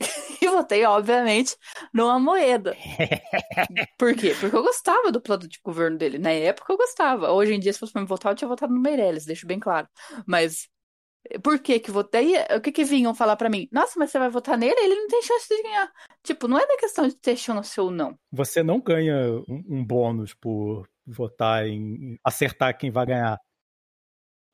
e 0.42 0.48
votei, 0.48 0.84
obviamente, 0.84 1.56
numa 1.92 2.18
moeda. 2.18 2.76
Por 3.98 4.14
quê? 4.14 4.34
Porque 4.38 4.54
eu 4.54 4.62
gostava 4.62 5.10
do 5.10 5.20
plano 5.20 5.48
de 5.48 5.58
governo 5.64 5.96
dele. 5.96 6.18
Na 6.18 6.30
época 6.30 6.72
eu 6.72 6.76
gostava. 6.76 7.32
Hoje 7.32 7.54
em 7.54 7.60
dia, 7.60 7.72
se 7.72 7.78
fosse 7.78 7.92
pra 7.92 8.02
me 8.02 8.08
votar, 8.08 8.32
eu 8.32 8.36
tinha 8.36 8.48
votado 8.48 8.74
no 8.74 8.80
Meirelles, 8.80 9.24
deixo 9.24 9.46
bem 9.46 9.58
claro. 9.58 9.88
Mas 10.26 10.68
por 11.42 11.58
que 11.58 11.80
que 11.80 11.90
votei? 11.90 12.34
O 12.56 12.60
que 12.60 12.72
que 12.72 12.84
vinham 12.84 13.14
falar 13.14 13.36
para 13.36 13.48
mim? 13.48 13.68
Nossa, 13.72 13.98
mas 13.98 14.10
você 14.10 14.18
vai 14.18 14.28
votar 14.28 14.58
nele? 14.58 14.78
Ele 14.78 14.94
não 14.94 15.08
tem 15.08 15.22
chance 15.22 15.48
de 15.48 15.62
ganhar. 15.62 15.92
Tipo, 16.22 16.46
não 16.46 16.58
é 16.58 16.66
da 16.66 16.76
questão 16.76 17.08
de 17.08 17.16
ter 17.16 17.36
chance 17.36 17.80
ou 17.80 17.90
não. 17.90 18.18
Você 18.30 18.62
não 18.62 18.80
ganha 18.80 19.16
um, 19.48 19.64
um 19.68 19.84
bônus 19.84 20.34
por 20.34 20.88
votar 21.06 21.66
em 21.66 22.18
acertar 22.22 22.76
quem 22.76 22.90
vai 22.90 23.06
ganhar. 23.06 23.38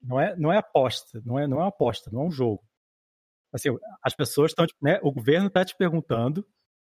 Não 0.01 0.21
é, 0.21 0.37
não 0.37 0.53
é 0.53 0.59
aposta, 0.59 1.21
não 1.25 1.39
é, 1.39 1.47
não 1.47 1.63
é 1.63 1.67
aposta, 1.67 2.11
não 2.13 2.23
é 2.23 2.25
um 2.27 2.31
jogo. 2.31 2.63
Assim, 3.53 3.69
as 4.03 4.15
pessoas 4.15 4.53
estão, 4.53 4.65
né, 4.81 4.99
o 5.03 5.13
governo 5.13 5.49
está 5.49 5.65
te 5.65 5.77
perguntando, 5.77 6.47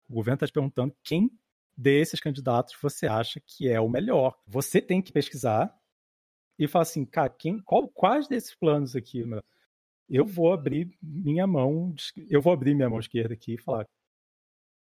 o 0.09 0.15
governo 0.15 0.37
está 0.37 0.47
te 0.47 0.53
perguntando 0.53 0.97
quem 1.05 1.31
desses 1.77 2.19
candidatos 2.19 2.75
você 2.81 3.07
acha 3.07 3.41
que 3.45 3.69
é 3.69 3.81
o 3.81 3.89
melhor. 3.89 4.35
Você 4.47 4.81
tem 4.81 5.03
que 5.03 5.13
pesquisar 5.13 5.73
e 6.59 6.67
falar 6.67 6.85
assim, 6.85 7.05
cara, 7.05 7.29
quem, 7.29 7.61
qual, 7.61 7.87
quais 7.89 8.27
desses 8.27 8.55
planos 8.55 8.97
aqui, 8.97 9.23
meu? 9.25 9.45
Eu 10.09 10.25
vou 10.25 10.53
abrir 10.53 10.97
minha 11.03 11.47
mão, 11.47 11.95
eu 12.29 12.41
vou 12.41 12.53
abrir 12.53 12.75
minha 12.75 12.89
mão 12.89 13.01
esquerda 13.01 13.35
aqui 13.35 13.55
e 13.55 13.63
falar, 13.63 13.87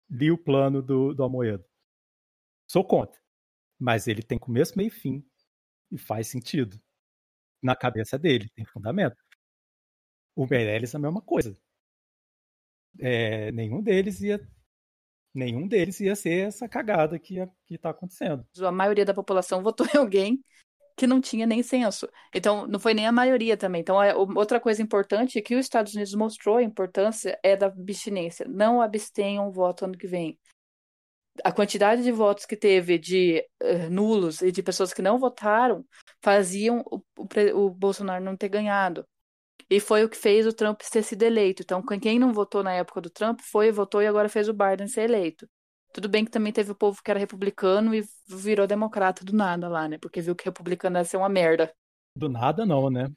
li 0.08 0.30
o 0.30 0.38
plano 0.38 0.82
do, 0.82 1.14
do. 1.14 1.64
Sou 2.68 2.84
contra. 2.84 3.20
Mas 3.78 4.06
ele 4.06 4.22
tem 4.22 4.38
começo, 4.38 4.76
meio 4.76 4.88
e 4.88 4.90
fim. 4.90 5.24
E 5.90 5.98
faz 5.98 6.28
sentido. 6.28 6.80
Na 7.62 7.74
cabeça 7.74 8.18
dele, 8.18 8.48
tem 8.54 8.64
fundamento. 8.64 9.16
O 10.36 10.46
Meirelles 10.46 10.94
é 10.94 10.96
a 10.96 11.00
mesma 11.00 11.22
coisa. 11.22 11.56
É, 13.00 13.50
nenhum 13.52 13.82
deles 13.82 14.20
ia 14.20 14.40
nenhum 15.34 15.66
deles 15.66 15.98
ia 15.98 16.14
ser 16.14 16.46
essa 16.46 16.68
cagada 16.68 17.18
que, 17.18 17.34
que 17.66 17.76
tá 17.76 17.90
acontecendo. 17.90 18.46
A 18.60 18.70
maioria 18.70 19.04
da 19.04 19.12
população 19.12 19.62
votou 19.62 19.86
em 19.92 19.98
alguém 19.98 20.44
que 20.96 21.06
não 21.06 21.20
tinha 21.20 21.46
nem 21.46 21.62
censo. 21.62 22.08
Então, 22.34 22.66
não 22.66 22.78
foi 22.78 22.94
nem 22.94 23.06
a 23.06 23.12
maioria 23.12 23.56
também. 23.56 23.80
Então, 23.80 24.00
é, 24.02 24.14
outra 24.14 24.60
coisa 24.60 24.82
importante 24.82 25.38
é 25.38 25.42
que 25.42 25.54
os 25.56 25.66
Estados 25.66 25.94
Unidos 25.94 26.14
mostrou 26.14 26.56
a 26.56 26.62
importância 26.62 27.38
é 27.42 27.56
da 27.56 27.66
abstinência. 27.66 28.46
Não 28.48 28.80
abstenham 28.80 29.48
o 29.48 29.52
voto 29.52 29.84
ano 29.84 29.98
que 29.98 30.06
vem. 30.06 30.38
A 31.42 31.50
quantidade 31.50 32.02
de 32.02 32.12
votos 32.12 32.46
que 32.46 32.56
teve 32.56 32.96
de 32.96 33.44
uh, 33.60 33.90
nulos 33.90 34.40
e 34.40 34.52
de 34.52 34.62
pessoas 34.62 34.94
que 34.94 35.02
não 35.02 35.18
votaram 35.18 35.84
faziam 36.22 36.84
o, 36.86 37.02
o, 37.18 37.64
o 37.66 37.70
Bolsonaro 37.70 38.24
não 38.24 38.36
ter 38.36 38.48
ganhado. 38.48 39.04
E 39.68 39.80
foi 39.80 40.04
o 40.04 40.08
que 40.08 40.16
fez 40.16 40.46
o 40.46 40.52
Trump 40.52 40.80
ter 40.80 41.02
sido 41.02 41.22
eleito. 41.22 41.62
Então, 41.62 41.82
quem 41.82 42.18
não 42.18 42.32
votou 42.32 42.62
na 42.62 42.72
época 42.72 43.00
do 43.00 43.10
Trump 43.10 43.40
foi, 43.42 43.72
votou 43.72 44.02
e 44.02 44.06
agora 44.06 44.28
fez 44.28 44.48
o 44.48 44.52
Biden 44.54 44.86
ser 44.86 45.02
eleito. 45.02 45.48
Tudo 45.94 46.08
bem 46.08 46.24
que 46.24 46.30
também 46.32 46.52
teve 46.52 46.72
o 46.72 46.74
povo 46.74 47.00
que 47.00 47.08
era 47.08 47.20
republicano 47.20 47.94
e 47.94 48.04
virou 48.26 48.66
democrata 48.66 49.24
do 49.24 49.32
nada 49.32 49.68
lá, 49.68 49.88
né? 49.88 49.96
Porque 49.96 50.20
viu 50.20 50.34
que 50.34 50.44
republicano 50.44 50.98
ia 50.98 51.04
ser 51.04 51.16
uma 51.16 51.28
merda. 51.28 51.72
Do 52.16 52.28
nada 52.28 52.66
não, 52.66 52.90
né? 52.90 53.08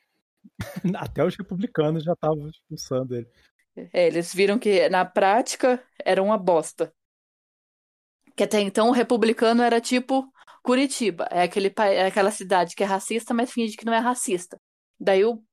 Até 0.96 1.26
os 1.26 1.36
republicanos 1.36 2.04
já 2.04 2.14
estavam 2.14 2.48
expulsando 2.48 3.16
ele. 3.16 3.28
É, 3.92 4.06
eles 4.06 4.32
viram 4.32 4.60
que 4.60 4.88
na 4.90 5.04
prática 5.04 5.84
era 6.06 6.22
uma 6.22 6.38
bosta. 6.38 6.94
Que 8.36 8.44
até 8.44 8.62
então 8.62 8.90
o 8.90 8.92
republicano 8.92 9.64
era 9.64 9.82
tipo 9.82 10.32
Curitiba, 10.62 11.28
é, 11.32 11.42
aquele, 11.42 11.74
é 11.80 12.06
aquela 12.06 12.30
cidade 12.30 12.76
que 12.76 12.84
é 12.84 12.86
racista, 12.86 13.34
mas 13.34 13.52
finge 13.52 13.76
que 13.76 13.86
não 13.86 13.94
é 13.94 13.98
racista. 13.98 14.60
Daí 15.00 15.26
o 15.26 15.44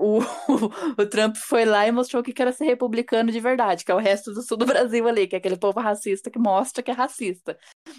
o, 0.00 0.18
o 0.98 1.06
Trump 1.06 1.36
foi 1.36 1.64
lá 1.64 1.86
e 1.86 1.92
mostrou 1.92 2.22
que 2.22 2.40
era 2.40 2.52
ser 2.52 2.64
republicano 2.64 3.30
de 3.30 3.40
verdade, 3.40 3.84
que 3.84 3.92
é 3.92 3.94
o 3.94 3.98
resto 3.98 4.32
do 4.32 4.42
sul 4.42 4.56
do 4.56 4.66
Brasil 4.66 5.06
ali, 5.06 5.26
que 5.26 5.34
é 5.34 5.38
aquele 5.38 5.56
povo 5.56 5.80
racista 5.80 6.30
que 6.30 6.38
mostra 6.38 6.82
que 6.82 6.90
é 6.90 6.94
racista. 6.94 7.58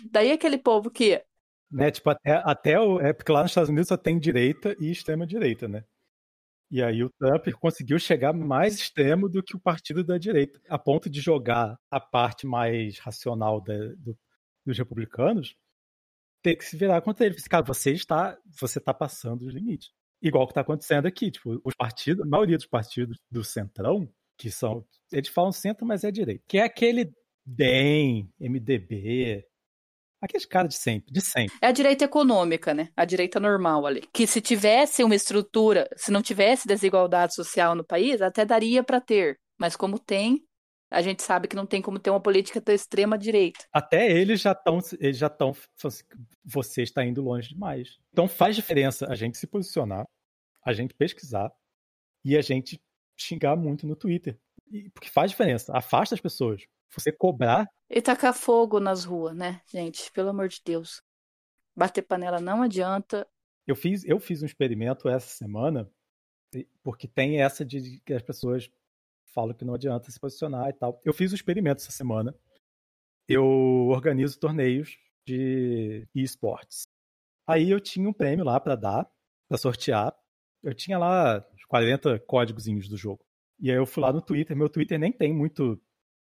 Daí 0.09 0.31
aquele 0.31 0.57
povo 0.57 0.89
que. 0.89 1.23
Né, 1.71 1.91
tipo, 1.91 2.09
até, 2.09 2.41
até 2.43 2.79
o. 2.79 2.99
É 2.99 3.13
porque 3.13 3.31
lá 3.31 3.41
nos 3.41 3.51
Estados 3.51 3.69
Unidos 3.69 3.87
só 3.87 3.97
tem 3.97 4.19
direita 4.19 4.75
e 4.79 4.91
extrema-direita, 4.91 5.67
né? 5.67 5.83
E 6.69 6.81
aí 6.81 7.03
o 7.03 7.09
Trump 7.09 7.47
conseguiu 7.59 7.99
chegar 7.99 8.33
mais 8.33 8.75
extremo 8.75 9.27
do 9.27 9.43
que 9.43 9.55
o 9.55 9.59
partido 9.59 10.03
da 10.03 10.17
direita, 10.17 10.59
a 10.69 10.79
ponto 10.79 11.09
de 11.09 11.19
jogar 11.19 11.77
a 11.89 11.99
parte 11.99 12.47
mais 12.47 12.97
racional 12.97 13.61
da, 13.61 13.73
do, 13.97 14.17
dos 14.65 14.77
republicanos 14.77 15.55
ter 16.41 16.55
que 16.55 16.65
se 16.65 16.75
virar 16.77 17.01
contra 17.01 17.25
ele. 17.25 17.35
Cara, 17.49 17.63
você 17.63 17.91
está, 17.91 18.37
você 18.59 18.79
está 18.79 18.93
passando 18.93 19.45
os 19.45 19.53
limites 19.53 19.91
igual 20.21 20.45
que 20.45 20.51
está 20.51 20.61
acontecendo 20.61 21.05
aqui. 21.05 21.31
Tipo, 21.31 21.59
os 21.63 21.75
partidos, 21.75 22.23
a 22.23 22.27
maioria 22.27 22.57
dos 22.57 22.67
partidos 22.67 23.17
do 23.29 23.43
Centrão, 23.43 24.09
que 24.37 24.51
são. 24.51 24.85
Eles 25.11 25.29
falam 25.29 25.51
centro, 25.51 25.85
mas 25.85 26.03
é 26.03 26.11
direito. 26.11 26.43
Que 26.47 26.59
é 26.59 26.63
aquele 26.63 27.11
DEM, 27.45 28.29
MDB. 28.39 29.45
Aqueles 30.21 30.45
caras 30.45 30.69
de 30.69 30.75
sempre, 30.75 31.11
de 31.11 31.19
sempre. 31.19 31.57
É 31.61 31.67
a 31.67 31.71
direita 31.71 32.05
econômica, 32.05 32.73
né? 32.75 32.89
A 32.95 33.05
direita 33.05 33.39
normal 33.39 33.87
ali. 33.87 34.01
Que 34.13 34.27
se 34.27 34.39
tivesse 34.39 35.03
uma 35.03 35.15
estrutura, 35.15 35.89
se 35.95 36.11
não 36.11 36.21
tivesse 36.21 36.67
desigualdade 36.67 37.33
social 37.33 37.73
no 37.73 37.83
país, 37.83 38.21
até 38.21 38.45
daria 38.45 38.83
para 38.83 39.01
ter. 39.01 39.39
Mas 39.59 39.75
como 39.75 39.97
tem, 39.97 40.43
a 40.91 41.01
gente 41.01 41.23
sabe 41.23 41.47
que 41.47 41.55
não 41.55 41.65
tem 41.65 41.81
como 41.81 41.97
ter 41.97 42.09
uma 42.09 42.19
política 42.19 42.59
da 42.59 42.73
extrema 42.73 43.17
direita. 43.17 43.65
Até 43.71 44.11
eles 44.11 44.41
já 44.41 44.51
estão, 44.51 44.79
eles 44.99 45.17
já 45.17 45.27
estão, 45.27 45.55
você 46.43 46.83
está 46.83 47.03
indo 47.05 47.21
longe 47.21 47.49
demais. 47.49 47.97
Então 48.11 48.27
faz 48.27 48.57
diferença 48.57 49.07
a 49.09 49.15
gente 49.15 49.37
se 49.37 49.47
posicionar, 49.47 50.05
a 50.65 50.73
gente 50.73 50.93
pesquisar 50.93 51.49
e 52.25 52.37
a 52.37 52.41
gente 52.41 52.79
xingar 53.17 53.55
muito 53.55 53.87
no 53.87 53.95
Twitter, 53.95 54.37
porque 54.93 55.09
faz 55.09 55.31
diferença. 55.31 55.71
Afasta 55.75 56.13
as 56.13 56.21
pessoas. 56.21 56.61
Você 56.93 57.09
cobrar 57.09 57.69
e 57.89 58.01
tacar 58.01 58.33
fogo 58.33 58.79
nas 58.79 59.05
ruas, 59.05 59.35
né, 59.35 59.61
gente? 59.67 60.11
Pelo 60.11 60.29
amor 60.29 60.49
de 60.49 60.61
Deus. 60.63 61.01
Bater 61.73 62.01
panela 62.01 62.41
não 62.41 62.61
adianta. 62.61 63.25
Eu 63.65 63.77
fiz, 63.77 64.03
eu 64.03 64.19
fiz 64.19 64.43
um 64.43 64.45
experimento 64.45 65.07
essa 65.07 65.29
semana, 65.29 65.89
porque 66.83 67.07
tem 67.07 67.41
essa 67.41 67.63
de 67.63 68.01
que 68.05 68.13
as 68.13 68.21
pessoas 68.21 68.69
falo 69.33 69.53
que 69.53 69.65
não 69.65 69.73
adianta 69.73 70.11
se 70.11 70.19
posicionar 70.19 70.69
e 70.69 70.73
tal. 70.73 71.01
Eu 71.03 71.13
fiz 71.13 71.31
um 71.31 71.35
experimento 71.35 71.81
essa 71.81 71.91
semana. 71.91 72.35
Eu 73.27 73.45
organizo 73.89 74.39
torneios 74.39 74.97
de 75.25 76.07
esportes. 76.15 76.83
Aí 77.47 77.69
eu 77.69 77.79
tinha 77.79 78.07
um 78.07 78.13
prêmio 78.13 78.45
lá 78.45 78.59
para 78.59 78.75
dar, 78.75 79.09
para 79.47 79.57
sortear. 79.57 80.15
Eu 80.63 80.73
tinha 80.73 80.97
lá 80.97 81.45
40 81.67 82.19
códigozinhos 82.19 82.87
do 82.87 82.97
jogo. 82.97 83.23
E 83.59 83.69
aí 83.71 83.77
eu 83.77 83.85
fui 83.85 84.01
lá 84.01 84.11
no 84.11 84.21
Twitter, 84.21 84.55
meu 84.55 84.69
Twitter 84.69 84.99
nem 84.99 85.11
tem 85.11 85.33
muito 85.33 85.79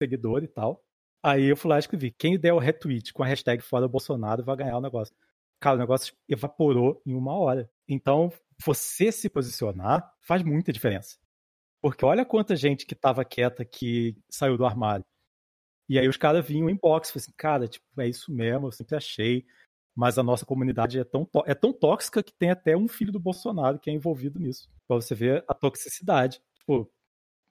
seguidor 0.00 0.42
e 0.42 0.48
tal. 0.48 0.82
Aí 1.22 1.46
eu 1.46 1.56
fui 1.56 1.68
lá 1.68 1.76
e 1.76 1.80
escrevi: 1.80 2.10
quem 2.12 2.38
der 2.38 2.52
o 2.52 2.58
retweet 2.58 3.12
com 3.12 3.22
a 3.22 3.26
hashtag 3.26 3.62
fora 3.62 3.88
Bolsonaro 3.88 4.44
vai 4.44 4.56
ganhar 4.56 4.78
o 4.78 4.80
negócio. 4.80 5.14
Cara, 5.60 5.76
o 5.76 5.80
negócio 5.80 6.14
evaporou 6.28 7.02
em 7.04 7.14
uma 7.14 7.34
hora. 7.34 7.70
Então, 7.88 8.32
você 8.64 9.10
se 9.10 9.28
posicionar 9.28 10.14
faz 10.20 10.42
muita 10.42 10.72
diferença. 10.72 11.18
Porque 11.86 12.04
olha 12.04 12.24
quanta 12.24 12.56
gente 12.56 12.84
que 12.84 12.96
tava 12.96 13.24
quieta 13.24 13.64
que 13.64 14.16
saiu 14.28 14.58
do 14.58 14.66
armário. 14.66 15.04
E 15.88 16.00
aí 16.00 16.08
os 16.08 16.16
caras 16.16 16.44
vinham 16.44 16.68
em 16.68 16.74
box, 16.74 17.16
assim, 17.16 17.30
cara, 17.36 17.68
tipo, 17.68 17.86
é 17.96 18.08
isso 18.08 18.32
mesmo, 18.32 18.66
eu 18.66 18.72
sempre 18.72 18.96
achei. 18.96 19.46
Mas 19.94 20.18
a 20.18 20.22
nossa 20.24 20.44
comunidade 20.44 20.98
é 20.98 21.04
tão, 21.04 21.30
é 21.44 21.54
tão 21.54 21.72
tóxica 21.72 22.24
que 22.24 22.34
tem 22.34 22.50
até 22.50 22.76
um 22.76 22.88
filho 22.88 23.12
do 23.12 23.20
Bolsonaro 23.20 23.78
que 23.78 23.88
é 23.88 23.92
envolvido 23.92 24.40
nisso. 24.40 24.68
Pra 24.88 24.96
você 24.96 25.14
ver 25.14 25.44
a 25.46 25.54
toxicidade. 25.54 26.42
Tipo, 26.58 26.90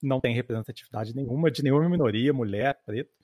não 0.04 0.20
tem 0.20 0.36
representatividade 0.36 1.16
nenhuma 1.16 1.50
de 1.50 1.64
nenhuma 1.64 1.88
minoria, 1.88 2.34
mulher, 2.34 2.78
preto, 2.86 3.16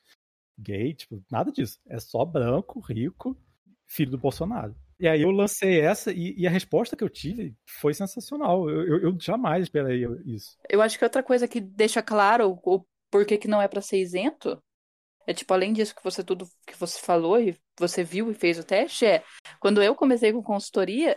gay, 0.58 0.94
tipo, 0.94 1.22
nada 1.30 1.52
disso. 1.52 1.78
É 1.88 2.00
só 2.00 2.24
branco, 2.24 2.80
rico, 2.80 3.38
filho 3.86 4.12
do 4.12 4.18
Bolsonaro. 4.18 4.74
E 5.02 5.08
aí 5.08 5.24
eu 5.24 5.32
lancei 5.32 5.82
essa 5.82 6.12
e, 6.12 6.36
e, 6.38 6.46
a 6.46 6.50
resposta 6.52 6.96
que 6.96 7.04
eu 7.04 7.10
tive 7.10 7.56
foi 7.66 7.92
sensacional. 7.92 8.70
Eu, 8.70 8.88
eu, 8.88 9.02
eu, 9.02 9.18
jamais 9.20 9.64
esperaria 9.64 10.08
isso. 10.24 10.56
Eu 10.70 10.80
acho 10.80 10.96
que 10.96 11.04
outra 11.04 11.24
coisa 11.24 11.48
que 11.48 11.60
deixa 11.60 12.04
claro 12.04 12.60
o 12.64 12.86
porquê 13.10 13.36
que 13.36 13.48
não 13.48 13.60
é 13.60 13.68
para 13.68 13.82
ser 13.82 13.98
isento 13.98 14.62
é 15.26 15.34
tipo, 15.34 15.52
além 15.56 15.74
disso 15.74 15.96
que 15.96 16.04
você 16.04 16.24
tudo 16.24 16.48
que 16.68 16.78
você 16.78 17.00
falou 17.00 17.40
e 17.40 17.60
você 17.80 18.04
viu 18.04 18.30
e 18.30 18.36
fez 18.36 18.60
o 18.60 18.64
teste, 18.64 19.04
é 19.04 19.24
quando 19.60 19.82
eu 19.82 19.96
comecei 19.96 20.32
com 20.32 20.44
consultoria, 20.44 21.16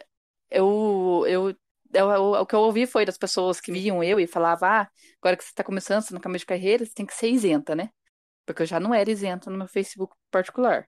eu, 0.50 1.24
eu, 1.28 1.54
eu, 1.92 2.08
o 2.40 2.46
que 2.46 2.54
eu 2.54 2.60
ouvi 2.60 2.86
foi 2.86 3.04
das 3.04 3.18
pessoas 3.18 3.60
que 3.60 3.70
viam 3.70 4.02
eu 4.02 4.18
e 4.18 4.26
falavam, 4.26 4.66
ah, 4.66 4.88
agora 5.20 5.36
que 5.36 5.44
você 5.44 5.50
está 5.50 5.62
começando, 5.62 6.00
você 6.02 6.14
no 6.14 6.20
caminho 6.20 6.38
de 6.38 6.46
carreira, 6.46 6.86
você 6.86 6.92
tem 6.94 7.04
que 7.04 7.14
ser 7.14 7.28
isenta, 7.28 7.74
né? 7.74 7.90
Porque 8.46 8.62
eu 8.62 8.66
já 8.66 8.80
não 8.80 8.94
era 8.94 9.10
isenta 9.10 9.50
no 9.50 9.58
meu 9.58 9.68
Facebook 9.68 10.14
particular. 10.30 10.86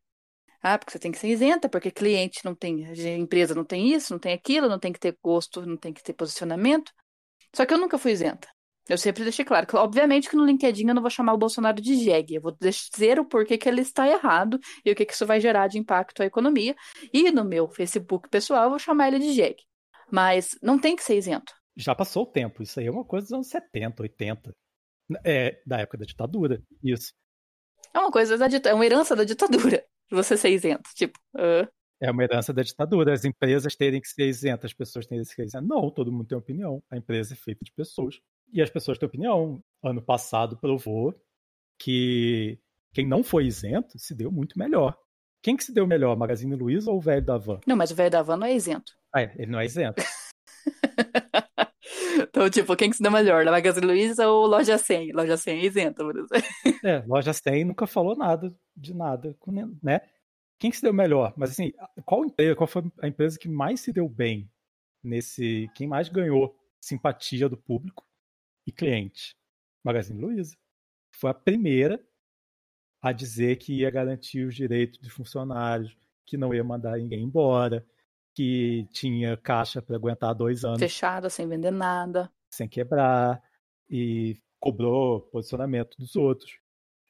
Ah, 0.62 0.78
porque 0.78 0.92
você 0.92 0.98
tem 0.98 1.12
que 1.12 1.18
ser 1.18 1.28
isenta, 1.28 1.68
porque 1.68 1.90
cliente 1.90 2.44
não 2.44 2.54
tem, 2.54 2.82
empresa 3.18 3.54
não 3.54 3.64
tem 3.64 3.92
isso, 3.92 4.12
não 4.12 4.18
tem 4.18 4.32
aquilo, 4.32 4.68
não 4.68 4.78
tem 4.78 4.92
que 4.92 4.98
ter 4.98 5.16
gosto, 5.22 5.64
não 5.64 5.76
tem 5.76 5.92
que 5.92 6.02
ter 6.02 6.12
posicionamento. 6.12 6.92
Só 7.54 7.64
que 7.64 7.72
eu 7.72 7.78
nunca 7.78 7.98
fui 7.98 8.12
isenta. 8.12 8.48
Eu 8.88 8.96
sempre 8.96 9.24
deixei 9.24 9.44
claro 9.44 9.66
que, 9.66 9.74
obviamente, 9.76 10.30
que 10.30 10.36
no 10.36 10.44
LinkedIn 10.44 10.88
eu 10.88 10.94
não 10.94 11.02
vou 11.02 11.10
chamar 11.10 11.34
o 11.34 11.38
Bolsonaro 11.38 11.80
de 11.80 11.96
jegue. 11.96 12.36
Eu 12.36 12.40
vou 12.40 12.52
dizer 12.52 13.18
o 13.18 13.24
porquê 13.24 13.58
que 13.58 13.68
ele 13.68 13.80
está 13.80 14.08
errado 14.08 14.60
e 14.84 14.92
o 14.92 14.94
que, 14.94 15.04
que 15.04 15.12
isso 15.12 15.26
vai 15.26 15.40
gerar 15.40 15.66
de 15.66 15.78
impacto 15.78 16.22
à 16.22 16.26
economia. 16.26 16.74
E 17.12 17.32
no 17.32 17.44
meu 17.44 17.68
Facebook 17.68 18.28
pessoal 18.28 18.64
eu 18.64 18.70
vou 18.70 18.78
chamar 18.78 19.08
ele 19.08 19.18
de 19.18 19.32
jegue. 19.32 19.64
Mas 20.10 20.56
não 20.62 20.78
tem 20.78 20.94
que 20.94 21.02
ser 21.02 21.16
isento. 21.16 21.52
Já 21.76 21.96
passou 21.96 22.22
o 22.22 22.30
tempo. 22.30 22.62
Isso 22.62 22.78
aí 22.78 22.86
é 22.86 22.90
uma 22.90 23.04
coisa 23.04 23.24
dos 23.24 23.32
anos 23.32 23.48
70, 23.48 24.02
80. 24.02 24.52
É, 25.24 25.60
da 25.66 25.78
época 25.78 25.98
da 25.98 26.04
ditadura. 26.04 26.62
Isso. 26.82 27.12
É 27.92 27.98
uma 27.98 28.10
coisa 28.10 28.38
da 28.38 28.46
é 28.46 28.74
uma 28.74 28.86
herança 28.86 29.16
da 29.16 29.24
ditadura 29.24 29.84
você 30.10 30.36
ser 30.36 30.50
isento. 30.50 30.90
Tipo, 30.94 31.18
uh... 31.34 31.68
É 32.00 32.10
uma 32.10 32.22
herança 32.22 32.52
da 32.52 32.62
ditadura, 32.62 33.12
as 33.12 33.24
empresas 33.24 33.74
terem 33.74 34.00
que 34.00 34.08
ser 34.08 34.28
isentas, 34.28 34.70
as 34.70 34.74
pessoas 34.74 35.06
terem 35.06 35.24
que 35.24 35.30
ser 35.30 35.44
isentas. 35.44 35.68
Não, 35.68 35.90
todo 35.90 36.12
mundo 36.12 36.26
tem 36.26 36.36
opinião. 36.36 36.82
A 36.90 36.96
empresa 36.96 37.32
é 37.32 37.36
feita 37.36 37.64
de 37.64 37.72
pessoas. 37.72 38.20
E 38.52 38.60
as 38.60 38.70
pessoas 38.70 38.98
têm 38.98 39.06
opinião. 39.06 39.62
Ano 39.82 40.02
passado 40.02 40.58
provou 40.58 41.14
que 41.78 42.58
quem 42.92 43.06
não 43.06 43.22
foi 43.22 43.46
isento 43.46 43.98
se 43.98 44.14
deu 44.14 44.30
muito 44.30 44.58
melhor. 44.58 44.96
Quem 45.42 45.56
que 45.56 45.64
se 45.64 45.72
deu 45.72 45.86
melhor, 45.86 46.16
Magazine 46.16 46.54
Luiza 46.54 46.90
ou 46.90 46.98
o 46.98 47.00
velho 47.00 47.24
da 47.24 47.38
van? 47.38 47.60
Não, 47.66 47.76
mas 47.76 47.90
o 47.90 47.94
velho 47.94 48.10
da 48.10 48.22
van 48.22 48.36
não 48.36 48.46
é 48.46 48.54
isento. 48.54 48.92
Ah, 49.14 49.22
é, 49.22 49.34
ele 49.38 49.50
não 49.50 49.60
é 49.60 49.64
isento. 49.64 50.02
Então, 52.36 52.50
tipo, 52.50 52.76
quem 52.76 52.90
que 52.90 52.96
se 52.96 53.02
deu 53.02 53.10
melhor, 53.10 53.46
da 53.46 53.50
Magazine 53.50 53.86
Luiza 53.86 54.28
ou 54.28 54.46
Loja 54.46 54.76
100? 54.76 55.12
Loja 55.12 55.38
100 55.38 55.58
é 55.58 55.64
isenta, 55.64 56.04
por 56.04 56.14
exemplo. 56.14 56.46
É, 56.84 57.02
Loja 57.06 57.32
100 57.32 57.64
nunca 57.64 57.86
falou 57.86 58.14
nada 58.14 58.54
de 58.76 58.92
nada, 58.92 59.34
né? 59.82 60.02
Quem 60.58 60.70
que 60.70 60.76
se 60.76 60.82
deu 60.82 60.92
melhor? 60.92 61.32
Mas 61.34 61.52
assim, 61.52 61.72
qual 62.04 62.22
qual 62.54 62.66
foi 62.66 62.82
a 63.00 63.08
empresa 63.08 63.38
que 63.38 63.48
mais 63.48 63.80
se 63.80 63.90
deu 63.90 64.06
bem 64.06 64.50
nesse, 65.02 65.70
quem 65.74 65.88
mais 65.88 66.10
ganhou 66.10 66.54
simpatia 66.78 67.48
do 67.48 67.56
público 67.56 68.06
e 68.66 68.70
cliente? 68.70 69.34
Magazine 69.82 70.20
Luiza. 70.20 70.58
Foi 71.12 71.30
a 71.30 71.34
primeira 71.34 71.98
a 73.00 73.12
dizer 73.12 73.56
que 73.56 73.78
ia 73.80 73.90
garantir 73.90 74.44
os 74.44 74.54
direitos 74.54 74.98
dos 74.98 75.10
funcionários, 75.10 75.96
que 76.26 76.36
não 76.36 76.52
ia 76.52 76.62
mandar 76.62 76.98
ninguém 76.98 77.22
embora, 77.22 77.82
que 78.36 78.86
tinha 78.92 79.34
caixa 79.38 79.80
para 79.80 79.96
aguentar 79.96 80.34
dois 80.34 80.62
anos. 80.62 80.78
Fechada, 80.78 81.30
sem 81.30 81.48
vender 81.48 81.70
nada. 81.70 82.30
Sem 82.50 82.68
quebrar. 82.68 83.42
E 83.88 84.36
cobrou 84.60 85.22
posicionamento 85.22 85.96
dos 85.98 86.14
outros. 86.16 86.58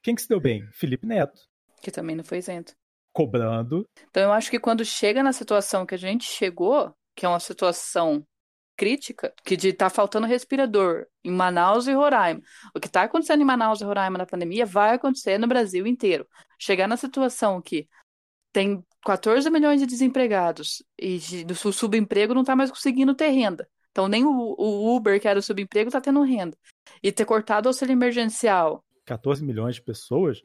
Quem 0.03 0.15
que 0.15 0.23
se 0.23 0.29
deu 0.29 0.39
bem? 0.39 0.65
Felipe 0.73 1.05
Neto. 1.05 1.43
Que 1.83 1.91
também 1.91 2.15
não 2.15 2.23
foi 2.23 2.39
isento. 2.39 2.75
Cobrando. 3.13 3.85
Então 4.09 4.23
eu 4.23 4.33
acho 4.33 4.51
que 4.51 4.61
quando 4.61 4.85
chega 4.85 5.21
na 5.21 5.33
situação 5.33 5.85
que 5.85 5.97
a 5.97 5.99
gente 5.99 6.25
chegou, 6.25 6.95
que 7.17 7.27
é 7.27 7.29
uma 7.29 7.41
situação 7.41 8.25
crítica, 8.77 9.33
que 9.43 9.57
de 9.57 9.73
tá 9.73 9.91
faltando 9.91 10.27
respirador 10.27 11.07
em 11.25 11.33
Manaus 11.33 11.89
e 11.89 11.93
Roraima. 11.93 12.43
O 12.75 12.79
que 12.79 12.87
está 12.87 13.03
acontecendo 13.03 13.41
em 13.41 13.45
Manaus 13.45 13.81
e 13.81 13.85
Roraima 13.85 14.19
na 14.19 14.27
pandemia 14.27 14.67
vai 14.67 14.95
acontecer 14.95 15.39
no 15.39 15.49
Brasil 15.49 15.87
inteiro. 15.87 16.29
Chegar 16.59 16.87
na 16.87 16.97
situação 16.97 17.61
que 17.61 17.89
tem 18.57 18.83
14 19.05 19.51
milhões 19.51 19.81
de 19.81 19.87
desempregados 19.87 20.83
e 20.99 21.45
do 21.45 21.55
subemprego 21.55 22.33
não 22.33 22.41
está 22.41 22.57
mais 22.57 22.71
conseguindo 22.71 23.15
ter 23.15 23.29
renda. 23.29 23.69
Então 23.91 24.09
nem 24.09 24.25
o, 24.25 24.31
o 24.31 24.97
Uber, 24.97 25.21
que 25.21 25.29
era 25.29 25.39
o 25.39 25.43
subemprego, 25.43 25.89
está 25.89 26.01
tendo 26.01 26.23
renda. 26.23 26.57
E 27.03 27.13
ter 27.13 27.27
cortado 27.27 27.67
o 27.67 27.69
auxílio 27.69 27.93
emergencial. 27.93 28.83
14 29.05 29.45
milhões 29.45 29.75
de 29.75 29.83
pessoas 29.83 30.43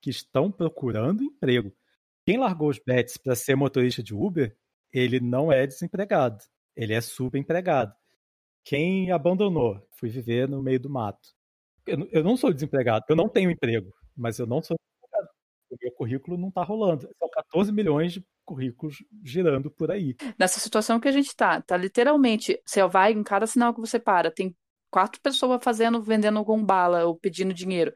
que 0.00 0.10
estão 0.10 0.48
procurando 0.48 1.24
emprego. 1.24 1.72
Quem 2.24 2.38
largou 2.38 2.68
os 2.68 2.78
bets 2.78 3.16
para 3.16 3.34
ser 3.34 3.56
motorista 3.56 4.00
de 4.00 4.14
Uber, 4.14 4.56
ele 4.92 5.18
não 5.18 5.50
é 5.50 5.66
desempregado, 5.66 6.38
ele 6.76 6.94
é 6.94 7.00
subempregado. 7.00 7.92
Quem 8.62 9.10
abandonou, 9.10 9.84
fui 9.98 10.08
viver 10.08 10.48
no 10.48 10.62
meio 10.62 10.78
do 10.78 10.88
mato. 10.88 11.30
Eu, 11.84 12.22
não 12.22 12.36
sou 12.36 12.52
desempregado, 12.52 13.06
eu 13.08 13.16
não 13.16 13.28
tenho 13.28 13.50
emprego, 13.50 13.92
mas 14.16 14.38
eu 14.38 14.46
não 14.46 14.62
sou. 14.62 14.76
O 15.70 15.76
meu 15.80 15.92
currículo 15.92 16.36
não 16.36 16.48
está 16.48 16.62
rolando. 16.62 17.08
São 17.18 17.28
14 17.30 17.72
milhões 17.72 18.12
de 18.12 18.24
currículos 18.44 18.96
girando 19.22 19.70
por 19.70 19.90
aí. 19.90 20.16
Nessa 20.38 20.58
situação 20.58 20.98
que 20.98 21.08
a 21.08 21.12
gente 21.12 21.28
está, 21.28 21.60
tá 21.60 21.76
literalmente, 21.76 22.60
você 22.64 22.84
vai 22.86 23.12
em 23.12 23.22
cada 23.22 23.46
sinal 23.46 23.72
que 23.72 23.80
você 23.80 23.98
para, 23.98 24.30
tem 24.30 24.54
quatro 24.90 25.20
pessoas 25.20 25.62
fazendo, 25.62 26.02
vendendo 26.02 26.38
algum 26.38 26.62
bala 26.62 27.04
ou 27.04 27.16
pedindo 27.16 27.54
dinheiro 27.54 27.94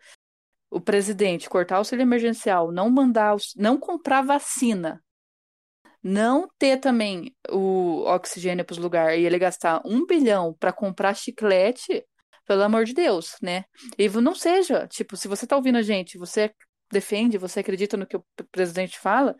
o 0.74 0.80
presidente 0.80 1.48
cortar 1.48 1.76
o 1.76 1.78
auxílio 1.78 2.02
emergencial, 2.02 2.72
não 2.72 2.90
mandar, 2.90 3.36
não 3.56 3.78
comprar 3.78 4.22
vacina, 4.22 5.00
não 6.02 6.48
ter 6.58 6.78
também 6.78 7.32
o 7.48 8.02
oxigênio 8.06 8.64
para 8.64 8.72
os 8.72 8.78
lugares 8.78 9.20
e 9.20 9.24
ele 9.24 9.38
gastar 9.38 9.80
um 9.84 10.04
bilhão 10.04 10.52
para 10.58 10.72
comprar 10.72 11.14
chiclete, 11.14 12.04
pelo 12.44 12.62
amor 12.62 12.84
de 12.84 12.92
Deus, 12.92 13.36
né? 13.40 13.64
E 13.96 14.08
não 14.08 14.34
seja, 14.34 14.86
tipo, 14.88 15.16
se 15.16 15.28
você 15.28 15.46
tá 15.46 15.56
ouvindo 15.56 15.78
a 15.78 15.82
gente, 15.82 16.18
você 16.18 16.52
defende, 16.90 17.38
você 17.38 17.60
acredita 17.60 17.96
no 17.96 18.06
que 18.06 18.16
o 18.16 18.24
presidente 18.50 18.98
fala, 18.98 19.36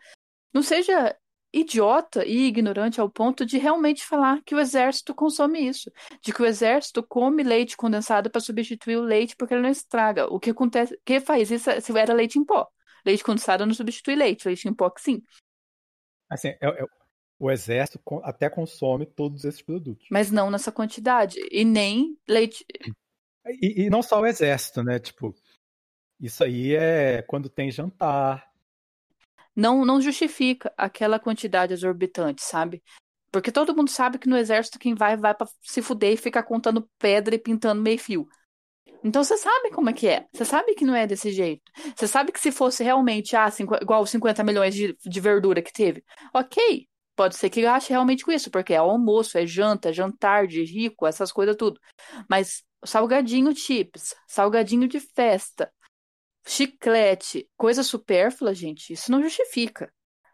não 0.53 0.61
seja 0.61 1.15
idiota 1.53 2.25
e 2.25 2.47
ignorante 2.47 2.99
ao 2.99 3.09
ponto 3.09 3.45
de 3.45 3.57
realmente 3.57 4.05
falar 4.05 4.41
que 4.43 4.53
o 4.53 4.59
exército 4.59 5.15
consome 5.15 5.65
isso, 5.65 5.89
de 6.21 6.33
que 6.33 6.41
o 6.41 6.45
exército 6.45 7.01
come 7.01 7.43
leite 7.43 7.77
condensado 7.77 8.29
para 8.29 8.41
substituir 8.41 8.97
o 8.97 9.01
leite 9.01 9.35
porque 9.37 9.53
ele 9.53 9.63
não 9.63 9.69
estraga. 9.69 10.27
O 10.27 10.37
que 10.37 10.49
acontece, 10.49 10.99
que 11.05 11.21
faz 11.21 11.49
isso 11.51 11.69
se 11.81 11.97
era 11.97 12.13
leite 12.13 12.37
em 12.37 12.43
pó. 12.43 12.67
Leite 13.05 13.23
condensado 13.23 13.65
não 13.65 13.73
substitui 13.73 14.15
leite, 14.15 14.45
leite 14.45 14.67
em 14.67 14.73
pó 14.73 14.89
que 14.89 15.01
sim. 15.01 15.21
Assim, 16.29 16.49
é, 16.49 16.57
é, 16.61 16.85
o 17.39 17.51
exército 17.51 18.01
até 18.23 18.49
consome 18.49 19.05
todos 19.05 19.45
esses 19.45 19.61
produtos. 19.61 20.07
Mas 20.11 20.31
não 20.31 20.51
nessa 20.51 20.71
quantidade. 20.71 21.39
E 21.51 21.63
nem 21.63 22.17
leite. 22.27 22.65
E, 23.61 23.85
e 23.85 23.89
não 23.89 24.01
só 24.01 24.19
o 24.19 24.25
exército, 24.25 24.83
né? 24.83 24.99
Tipo, 24.99 25.33
Isso 26.19 26.43
aí 26.43 26.75
é 26.75 27.21
quando 27.21 27.49
tem 27.49 27.71
jantar. 27.71 28.51
Não, 29.55 29.85
não 29.85 30.01
justifica 30.01 30.73
aquela 30.77 31.19
quantidade 31.19 31.73
exorbitante, 31.73 32.41
sabe? 32.43 32.83
Porque 33.31 33.51
todo 33.51 33.75
mundo 33.75 33.89
sabe 33.89 34.17
que 34.17 34.29
no 34.29 34.37
exército 34.37 34.79
quem 34.79 34.95
vai, 34.95 35.17
vai 35.17 35.33
pra 35.35 35.47
se 35.61 35.81
fuder 35.81 36.13
e 36.13 36.17
ficar 36.17 36.43
contando 36.43 36.89
pedra 36.97 37.35
e 37.35 37.39
pintando 37.39 37.81
meio 37.81 37.99
fio. 37.99 38.27
Então 39.03 39.23
você 39.23 39.37
sabe 39.37 39.71
como 39.71 39.89
é 39.89 39.93
que 39.93 40.07
é. 40.07 40.25
Você 40.33 40.45
sabe 40.45 40.75
que 40.75 40.85
não 40.85 40.95
é 40.95 41.07
desse 41.07 41.31
jeito. 41.31 41.63
Você 41.95 42.07
sabe 42.07 42.31
que 42.31 42.39
se 42.39 42.51
fosse 42.51 42.83
realmente 42.83 43.35
ah, 43.35 43.51
cinqu- 43.51 43.77
igual 43.81 44.01
os 44.03 44.09
50 44.09 44.43
milhões 44.43 44.75
de, 44.75 44.97
de 45.05 45.19
verdura 45.21 45.61
que 45.61 45.73
teve, 45.73 46.03
ok. 46.33 46.87
Pode 47.15 47.35
ser 47.37 47.49
que 47.49 47.61
gaste 47.61 47.91
realmente 47.91 48.25
com 48.25 48.31
isso, 48.31 48.51
porque 48.51 48.73
é 48.73 48.77
almoço, 48.77 49.37
é 49.37 49.45
janta, 49.45 49.89
é 49.89 49.93
jantar 49.93 50.47
de 50.47 50.63
rico, 50.65 51.07
essas 51.07 51.31
coisas 51.31 51.55
tudo. 51.55 51.79
Mas 52.29 52.63
salgadinho 52.85 53.55
chips, 53.55 54.15
salgadinho 54.27 54.87
de 54.87 54.99
festa, 54.99 55.71
chiclete, 56.47 57.47
coisa 57.57 57.83
supérflua, 57.83 58.53
gente, 58.53 58.93
isso 58.93 59.11
não 59.11 59.21
justifica. 59.21 59.91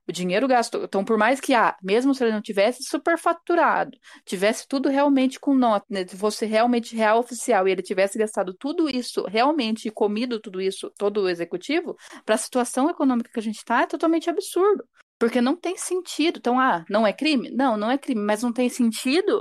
O 0.07 0.11
dinheiro 0.11 0.47
gasto. 0.47 0.79
Então, 0.83 1.05
por 1.05 1.15
mais 1.17 1.39
que, 1.39 1.53
ah, 1.53 1.75
mesmo 1.81 2.13
se 2.13 2.23
ele 2.23 2.33
não 2.33 2.41
tivesse 2.41 2.83
superfaturado, 2.83 3.97
tivesse 4.25 4.67
tudo 4.67 4.89
realmente 4.89 5.39
com 5.39 5.53
nota, 5.53 5.85
né, 5.89 6.07
fosse 6.07 6.45
realmente 6.45 6.95
real 6.95 7.19
oficial 7.19 7.67
e 7.67 7.71
ele 7.71 7.83
tivesse 7.83 8.17
gastado 8.17 8.53
tudo 8.53 8.89
isso 8.89 9.23
realmente 9.27 9.87
e 9.87 9.91
comido 9.91 10.39
tudo 10.39 10.59
isso, 10.59 10.91
todo 10.97 11.21
o 11.21 11.29
executivo, 11.29 11.95
para 12.25 12.35
a 12.35 12.37
situação 12.37 12.89
econômica 12.89 13.29
que 13.31 13.39
a 13.39 13.43
gente 13.43 13.57
está, 13.57 13.83
é 13.83 13.87
totalmente 13.87 14.29
absurdo. 14.29 14.83
Porque 15.19 15.39
não 15.39 15.55
tem 15.55 15.77
sentido. 15.77 16.39
Então, 16.39 16.59
ah, 16.59 16.83
não 16.89 17.05
é 17.05 17.13
crime? 17.13 17.51
Não, 17.51 17.77
não 17.77 17.91
é 17.91 17.97
crime, 17.97 18.21
mas 18.21 18.41
não 18.41 18.51
tem 18.51 18.69
sentido 18.69 19.39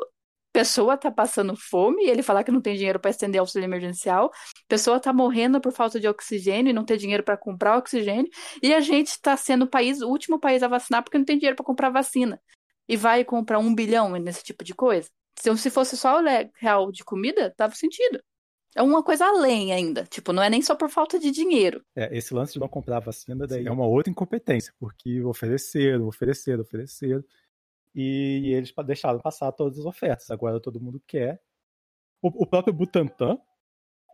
pessoa 0.52 0.96
tá 0.96 1.10
passando 1.10 1.56
fome 1.56 2.04
e 2.04 2.10
ele 2.10 2.22
falar 2.22 2.44
que 2.44 2.50
não 2.50 2.60
tem 2.60 2.76
dinheiro 2.76 2.98
para 2.98 3.10
estender 3.10 3.40
auxílio 3.40 3.64
emergencial, 3.66 4.30
pessoa 4.68 5.00
tá 5.00 5.12
morrendo 5.12 5.60
por 5.60 5.72
falta 5.72 6.00
de 6.00 6.08
oxigênio 6.08 6.70
e 6.70 6.72
não 6.72 6.84
tem 6.84 6.96
dinheiro 6.96 7.22
para 7.22 7.36
comprar 7.36 7.76
oxigênio, 7.78 8.30
e 8.62 8.74
a 8.74 8.80
gente 8.80 9.08
está 9.08 9.36
sendo 9.36 9.64
o 9.64 9.68
país, 9.68 10.00
o 10.00 10.08
último 10.08 10.38
país 10.38 10.62
a 10.62 10.68
vacinar 10.68 11.02
porque 11.02 11.18
não 11.18 11.24
tem 11.24 11.38
dinheiro 11.38 11.56
para 11.56 11.64
comprar 11.64 11.90
vacina. 11.90 12.40
E 12.88 12.96
vai 12.96 13.24
comprar 13.24 13.60
um 13.60 13.72
bilhão 13.72 14.10
nesse 14.18 14.42
tipo 14.42 14.64
de 14.64 14.74
coisa. 14.74 15.08
Então, 15.38 15.56
se 15.56 15.70
fosse 15.70 15.96
só 15.96 16.20
o 16.20 16.24
real 16.60 16.90
de 16.90 17.04
comida, 17.04 17.54
tava 17.56 17.74
sentido. 17.74 18.20
É 18.74 18.82
uma 18.82 19.02
coisa 19.02 19.26
além 19.26 19.72
ainda. 19.72 20.04
Tipo, 20.04 20.32
não 20.32 20.42
é 20.42 20.50
nem 20.50 20.62
só 20.62 20.74
por 20.74 20.88
falta 20.88 21.18
de 21.18 21.30
dinheiro. 21.30 21.82
É, 21.96 22.16
esse 22.16 22.32
lance 22.32 22.52
de 22.52 22.60
não 22.60 22.68
comprar 22.68 23.00
vacina 23.00 23.46
daí 23.46 23.66
é 23.66 23.70
uma 23.70 23.86
outra 23.86 24.10
incompetência, 24.10 24.72
porque 24.78 25.22
ofereceram, 25.22 26.06
ofereceram, 26.06 26.62
ofereceram 26.62 27.24
e 27.94 28.52
eles 28.54 28.72
deixaram 28.86 29.20
passar 29.20 29.52
todas 29.52 29.78
as 29.78 29.84
ofertas. 29.84 30.30
Agora 30.30 30.60
todo 30.60 30.80
mundo 30.80 31.02
quer. 31.06 31.40
O, 32.22 32.44
o 32.44 32.46
próprio 32.46 32.74
Butantan 32.74 33.38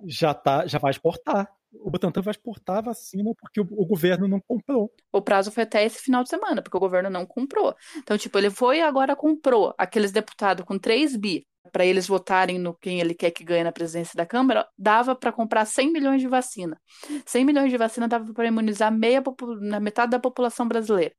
já, 0.07 0.35
tá, 0.35 0.67
já 0.67 0.79
vai 0.79 0.91
exportar. 0.91 1.51
O 1.73 1.91
Butantan 1.91 2.23
vai 2.23 2.33
exportar 2.33 2.79
a 2.79 2.83
vacina 2.83 3.33
porque 3.39 3.61
o, 3.61 3.65
o, 3.65 3.87
governo 3.87 4.27
não 4.29 4.41
comprou. 4.41 4.91
O 5.13 5.21
prazo 5.21 5.51
foi 5.51 5.65
até 5.65 5.85
esse 5.85 5.99
final 5.99 6.23
de 6.23 6.31
semana, 6.31 6.63
porque 6.63 6.77
o 6.77 6.81
governo 6.81 7.11
não 7.11 7.27
comprou. 7.27 7.75
Então, 7.97 8.17
tipo, 8.17 8.39
ele 8.39 8.51
foi 8.51 8.79
e 8.79 8.83
agora 8.83 9.17
comprou 9.17 9.75
aqueles 9.77 10.13
deputados 10.13 10.65
com 10.65 10.79
3 10.79 11.17
bi 11.17 11.47
para 11.73 11.85
eles 11.85 12.07
votarem 12.07 12.59
no 12.59 12.75
quem 12.75 13.01
ele 13.01 13.15
quer 13.15 13.31
que 13.33 13.45
ganhe 13.45 13.65
na 13.65 13.73
presidência 13.73 14.17
da 14.17 14.25
Câmara, 14.25 14.69
dava 14.79 15.17
para 15.17 15.33
comprar 15.33 15.65
100 15.65 15.93
milhões 15.93 16.21
de 16.21 16.29
vacina. 16.29 16.81
100 17.27 17.45
milhões 17.45 17.71
de 17.71 17.77
vacina 17.77 18.07
dava 18.07 18.33
para 18.33 18.47
imunizar 18.47 18.93
meia, 18.93 19.23
na 19.61 19.81
metade 19.81 20.11
da 20.11 20.21
população 20.21 20.69
brasileira. 20.69 21.15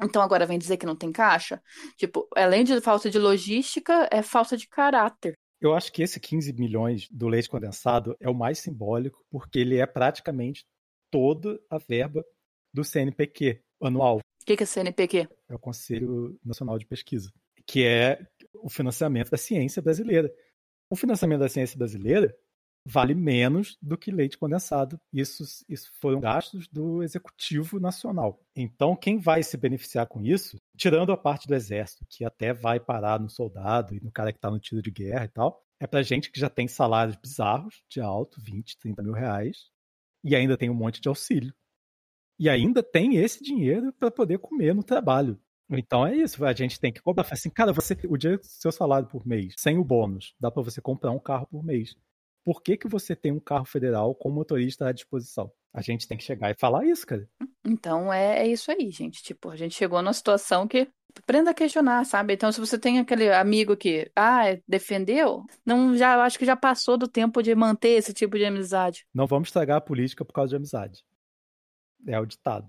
Então 0.00 0.22
agora 0.22 0.46
vem 0.46 0.58
dizer 0.58 0.76
que 0.76 0.86
não 0.86 0.96
tem 0.96 1.10
caixa? 1.10 1.62
Tipo, 1.96 2.28
além 2.36 2.64
de 2.64 2.80
falta 2.80 3.10
de 3.10 3.18
logística, 3.18 4.08
é 4.12 4.22
falta 4.22 4.56
de 4.56 4.68
caráter. 4.68 5.34
Eu 5.60 5.74
acho 5.74 5.92
que 5.92 6.02
esse 6.02 6.20
15 6.20 6.52
milhões 6.52 7.08
do 7.10 7.26
leite 7.26 7.48
condensado 7.48 8.16
é 8.20 8.28
o 8.28 8.34
mais 8.34 8.60
simbólico, 8.60 9.24
porque 9.28 9.58
ele 9.58 9.78
é 9.78 9.86
praticamente 9.86 10.64
toda 11.10 11.60
a 11.68 11.78
verba 11.78 12.24
do 12.72 12.84
CNPq 12.84 13.60
anual. 13.82 14.18
O 14.18 14.44
que, 14.46 14.56
que 14.56 14.62
é 14.62 14.66
CNPq? 14.66 15.28
É 15.48 15.54
o 15.54 15.58
Conselho 15.58 16.38
Nacional 16.44 16.78
de 16.78 16.86
Pesquisa, 16.86 17.32
que 17.66 17.84
é 17.84 18.24
o 18.54 18.70
financiamento 18.70 19.30
da 19.30 19.36
ciência 19.36 19.82
brasileira. 19.82 20.32
O 20.88 20.96
financiamento 20.96 21.40
da 21.40 21.48
ciência 21.48 21.76
brasileira 21.76 22.34
vale 22.88 23.14
menos 23.14 23.76
do 23.82 23.98
que 23.98 24.10
leite 24.10 24.38
condensado. 24.38 24.98
Isso, 25.12 25.44
isso 25.68 25.90
foram 26.00 26.18
gastos 26.18 26.66
do 26.68 27.02
Executivo 27.02 27.78
Nacional. 27.78 28.40
Então, 28.56 28.96
quem 28.96 29.18
vai 29.18 29.42
se 29.42 29.58
beneficiar 29.58 30.06
com 30.06 30.22
isso, 30.24 30.58
tirando 30.74 31.12
a 31.12 31.16
parte 31.16 31.46
do 31.46 31.54
Exército, 31.54 32.06
que 32.08 32.24
até 32.24 32.54
vai 32.54 32.80
parar 32.80 33.20
no 33.20 33.28
soldado 33.28 33.94
e 33.94 34.00
no 34.00 34.10
cara 34.10 34.32
que 34.32 34.38
está 34.38 34.50
no 34.50 34.58
tiro 34.58 34.80
de 34.80 34.90
guerra 34.90 35.26
e 35.26 35.28
tal, 35.28 35.62
é 35.78 35.86
para 35.86 36.02
gente 36.02 36.30
que 36.30 36.40
já 36.40 36.48
tem 36.48 36.66
salários 36.66 37.16
bizarros 37.16 37.84
de 37.90 38.00
alto, 38.00 38.40
20, 38.40 38.78
30 38.78 39.02
mil 39.02 39.12
reais, 39.12 39.70
e 40.24 40.34
ainda 40.34 40.56
tem 40.56 40.70
um 40.70 40.74
monte 40.74 41.00
de 41.00 41.08
auxílio. 41.08 41.54
E 42.38 42.48
ainda 42.48 42.82
tem 42.82 43.16
esse 43.16 43.42
dinheiro 43.42 43.92
para 43.92 44.10
poder 44.10 44.38
comer 44.38 44.74
no 44.74 44.82
trabalho. 44.82 45.38
Então 45.70 46.06
é 46.06 46.16
isso, 46.16 46.42
a 46.42 46.54
gente 46.54 46.80
tem 46.80 46.90
que 46.90 47.02
cobrar. 47.02 47.26
Assim, 47.30 47.50
cara, 47.50 47.72
você, 47.72 47.94
o 48.08 48.16
dia 48.16 48.38
do 48.38 48.46
seu 48.46 48.72
salário 48.72 49.06
por 49.06 49.26
mês, 49.26 49.54
sem 49.58 49.76
o 49.76 49.84
bônus, 49.84 50.34
dá 50.40 50.50
para 50.50 50.62
você 50.62 50.80
comprar 50.80 51.10
um 51.10 51.18
carro 51.18 51.46
por 51.46 51.62
mês 51.62 51.94
por 52.48 52.62
que, 52.62 52.78
que 52.78 52.88
você 52.88 53.14
tem 53.14 53.30
um 53.30 53.38
carro 53.38 53.66
federal 53.66 54.14
com 54.14 54.30
motorista 54.30 54.88
à 54.88 54.92
disposição? 54.92 55.52
A 55.70 55.82
gente 55.82 56.08
tem 56.08 56.16
que 56.16 56.24
chegar 56.24 56.50
e 56.50 56.58
falar 56.58 56.86
isso, 56.86 57.06
cara. 57.06 57.28
Então 57.62 58.10
é, 58.10 58.38
é 58.38 58.46
isso 58.46 58.70
aí, 58.70 58.90
gente. 58.90 59.22
Tipo, 59.22 59.50
a 59.50 59.56
gente 59.56 59.74
chegou 59.74 60.00
numa 60.00 60.14
situação 60.14 60.66
que 60.66 60.88
aprenda 61.14 61.50
a 61.50 61.54
questionar, 61.54 62.06
sabe? 62.06 62.32
Então, 62.32 62.50
se 62.50 62.58
você 62.58 62.78
tem 62.78 63.00
aquele 63.00 63.30
amigo 63.30 63.76
que, 63.76 64.10
ah, 64.16 64.44
defendeu, 64.66 65.44
não 65.62 65.94
já 65.94 66.24
acho 66.24 66.38
que 66.38 66.46
já 66.46 66.56
passou 66.56 66.96
do 66.96 67.06
tempo 67.06 67.42
de 67.42 67.54
manter 67.54 67.90
esse 67.90 68.14
tipo 68.14 68.38
de 68.38 68.46
amizade. 68.46 69.06
Não 69.12 69.26
vamos 69.26 69.48
estragar 69.48 69.76
a 69.76 69.82
política 69.82 70.24
por 70.24 70.32
causa 70.32 70.48
de 70.48 70.56
amizade. 70.56 71.04
É 72.06 72.18
o 72.18 72.24
ditado. 72.24 72.68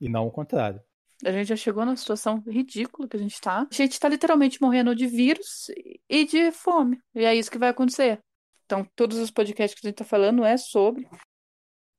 E 0.00 0.08
não 0.08 0.26
o 0.26 0.30
contrário. 0.30 0.80
A 1.22 1.30
gente 1.30 1.48
já 1.48 1.56
chegou 1.56 1.84
numa 1.84 1.96
situação 1.96 2.42
ridícula 2.48 3.06
que 3.06 3.16
a 3.18 3.20
gente 3.20 3.38
tá. 3.42 3.68
A 3.70 3.74
gente 3.74 4.00
tá 4.00 4.08
literalmente 4.08 4.58
morrendo 4.62 4.94
de 4.94 5.06
vírus 5.06 5.70
e 6.08 6.24
de 6.24 6.50
fome. 6.50 6.98
E 7.14 7.26
é 7.26 7.34
isso 7.34 7.50
que 7.50 7.58
vai 7.58 7.68
acontecer. 7.68 8.20
Então, 8.66 8.86
todos 8.94 9.18
os 9.18 9.30
podcasts 9.30 9.80
que 9.80 9.86
a 9.86 9.88
gente 9.88 9.94
está 9.94 10.04
falando 10.04 10.44
é 10.44 10.56
sobre 10.56 11.08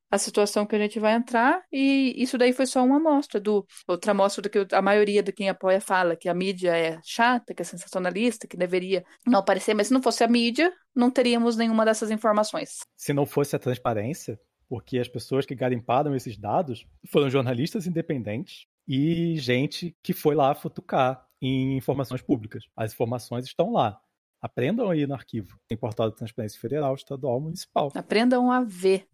a 0.09 0.17
situação 0.17 0.65
que 0.65 0.75
a 0.75 0.79
gente 0.79 0.99
vai 0.99 1.13
entrar, 1.13 1.61
e 1.71 2.13
isso 2.15 2.37
daí 2.37 2.53
foi 2.53 2.65
só 2.65 2.83
uma 2.83 2.95
amostra 2.95 3.41
do 3.41 3.65
outra 3.85 4.11
amostra 4.11 4.41
do 4.41 4.49
que 4.49 4.65
a 4.73 4.81
maioria 4.81 5.21
de 5.21 5.33
quem 5.33 5.49
apoia 5.49 5.81
fala, 5.81 6.15
que 6.15 6.29
a 6.29 6.33
mídia 6.33 6.77
é 6.77 6.97
chata, 7.03 7.53
que 7.53 7.61
é 7.61 7.65
sensacionalista, 7.65 8.47
que 8.47 8.55
deveria 8.55 9.03
não 9.25 9.39
aparecer, 9.39 9.73
mas 9.73 9.87
se 9.87 9.93
não 9.93 10.01
fosse 10.01 10.23
a 10.23 10.27
mídia, 10.27 10.71
não 10.95 11.11
teríamos 11.11 11.57
nenhuma 11.57 11.83
dessas 11.83 12.09
informações. 12.09 12.79
Se 12.95 13.11
não 13.11 13.25
fosse 13.25 13.55
a 13.55 13.59
transparência, 13.59 14.39
porque 14.69 14.97
as 14.97 15.07
pessoas 15.09 15.45
que 15.45 15.55
garimparam 15.55 16.15
esses 16.15 16.37
dados 16.37 16.85
foram 17.11 17.29
jornalistas 17.29 17.85
independentes 17.85 18.65
e 18.87 19.37
gente 19.37 19.95
que 20.01 20.13
foi 20.13 20.35
lá 20.35 20.55
futucar 20.55 21.25
em 21.41 21.77
informações 21.77 22.21
públicas. 22.21 22.63
As 22.75 22.93
informações 22.93 23.45
estão 23.45 23.71
lá. 23.71 23.99
Aprendam 24.41 24.89
aí 24.89 25.07
no 25.07 25.13
arquivo. 25.13 25.59
Tem 25.67 25.77
portal 25.77 26.09
de 26.09 26.15
transparência 26.15 26.59
federal, 26.59 26.93
estadual, 26.95 27.39
municipal. 27.39 27.91
Aprendam 27.95 28.51
a 28.51 28.63
ver. 28.63 29.07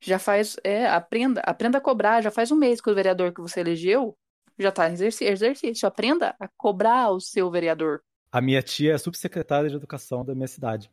Já 0.00 0.18
faz. 0.18 0.56
É, 0.64 0.86
aprenda, 0.86 1.40
aprenda 1.42 1.78
a 1.78 1.80
cobrar. 1.80 2.20
Já 2.22 2.30
faz 2.30 2.50
um 2.50 2.56
mês 2.56 2.80
que 2.80 2.90
o 2.90 2.94
vereador 2.94 3.32
que 3.32 3.40
você 3.40 3.60
elegeu 3.60 4.16
já 4.58 4.70
está 4.70 4.90
em 4.90 4.94
exercício. 4.94 5.86
Aprenda 5.86 6.34
a 6.40 6.48
cobrar 6.56 7.10
o 7.10 7.20
seu 7.20 7.50
vereador. 7.50 8.02
A 8.30 8.40
minha 8.40 8.62
tia 8.62 8.94
é 8.94 8.98
subsecretária 8.98 9.70
de 9.70 9.76
educação 9.76 10.24
da 10.24 10.34
minha 10.34 10.48
cidade. 10.48 10.90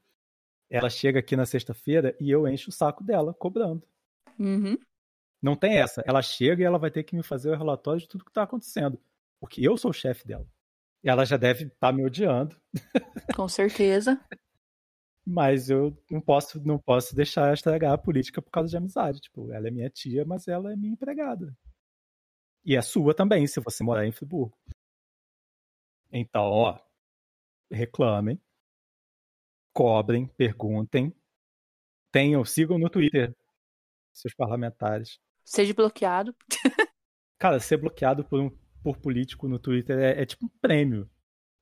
Ela 0.69 0.89
chega 0.89 1.19
aqui 1.19 1.35
na 1.35 1.45
sexta-feira 1.45 2.15
e 2.19 2.29
eu 2.29 2.47
encho 2.47 2.69
o 2.69 2.73
saco 2.73 3.03
dela, 3.03 3.33
cobrando. 3.33 3.87
Uhum. 4.39 4.77
Não 5.41 5.55
tem 5.55 5.77
essa. 5.77 6.03
Ela 6.05 6.21
chega 6.21 6.63
e 6.63 6.65
ela 6.65 6.79
vai 6.79 6.89
ter 6.89 7.03
que 7.03 7.15
me 7.15 7.23
fazer 7.23 7.51
o 7.51 7.57
relatório 7.57 8.01
de 8.01 8.07
tudo 8.07 8.23
que 8.23 8.31
está 8.31 8.43
acontecendo. 8.43 8.99
Porque 9.39 9.65
eu 9.65 9.77
sou 9.77 9.91
o 9.91 9.93
chefe 9.93 10.25
dela. 10.25 10.47
Ela 11.05 11.23
já 11.23 11.37
deve 11.37 11.65
estar 11.65 11.91
tá 11.91 11.91
me 11.93 12.03
odiando. 12.03 12.59
Com 13.35 13.47
certeza. 13.47 14.19
mas 15.25 15.69
eu 15.69 15.95
não 16.09 16.19
posso, 16.19 16.59
não 16.65 16.79
posso 16.79 17.15
deixar 17.15 17.53
estragar 17.53 17.93
a 17.93 17.97
política 17.97 18.41
por 18.41 18.49
causa 18.49 18.69
de 18.69 18.77
amizade. 18.77 19.21
Tipo, 19.21 19.51
ela 19.51 19.67
é 19.67 19.71
minha 19.71 19.89
tia, 19.89 20.25
mas 20.25 20.47
ela 20.47 20.73
é 20.73 20.75
minha 20.75 20.93
empregada. 20.93 21.55
E 22.65 22.75
é 22.75 22.81
sua 22.81 23.13
também, 23.13 23.45
se 23.45 23.59
você 23.59 23.83
morar 23.83 24.07
em 24.07 24.11
Friburgo. 24.11 24.57
Então, 26.11 26.43
ó, 26.43 26.79
reclamem, 27.71 28.41
cobrem, 29.73 30.27
perguntem, 30.27 31.13
tenham, 32.11 32.43
sigam 32.43 32.79
no 32.79 32.89
Twitter 32.89 33.35
seus 34.11 34.33
parlamentares. 34.33 35.19
Seja 35.43 35.73
bloqueado. 35.73 36.35
Cara, 37.37 37.59
ser 37.59 37.77
bloqueado 37.77 38.23
por 38.23 38.39
um 38.39 38.49
por 38.85 38.97
político 38.97 39.47
no 39.47 39.57
Twitter 39.57 39.97
é, 39.97 40.21
é 40.21 40.25
tipo 40.27 40.45
um 40.45 40.49
prêmio. 40.61 41.09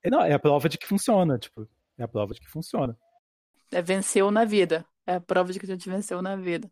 É, 0.03 0.09
não, 0.09 0.21
é 0.21 0.33
a 0.33 0.39
prova 0.39 0.67
de 0.67 0.77
que 0.77 0.85
funciona, 0.85 1.39
tipo, 1.39 1.65
é 1.97 2.03
a 2.03 2.07
prova 2.07 2.33
de 2.33 2.41
que 2.41 2.49
funciona. 2.49 2.97
É 3.71 3.81
venceu 3.81 4.29
na 4.29 4.43
vida. 4.43 4.85
É 5.07 5.15
a 5.15 5.21
prova 5.21 5.53
de 5.53 5.57
que 5.57 5.65
a 5.65 5.69
gente 5.69 5.89
venceu 5.89 6.21
na 6.21 6.35
vida. 6.35 6.69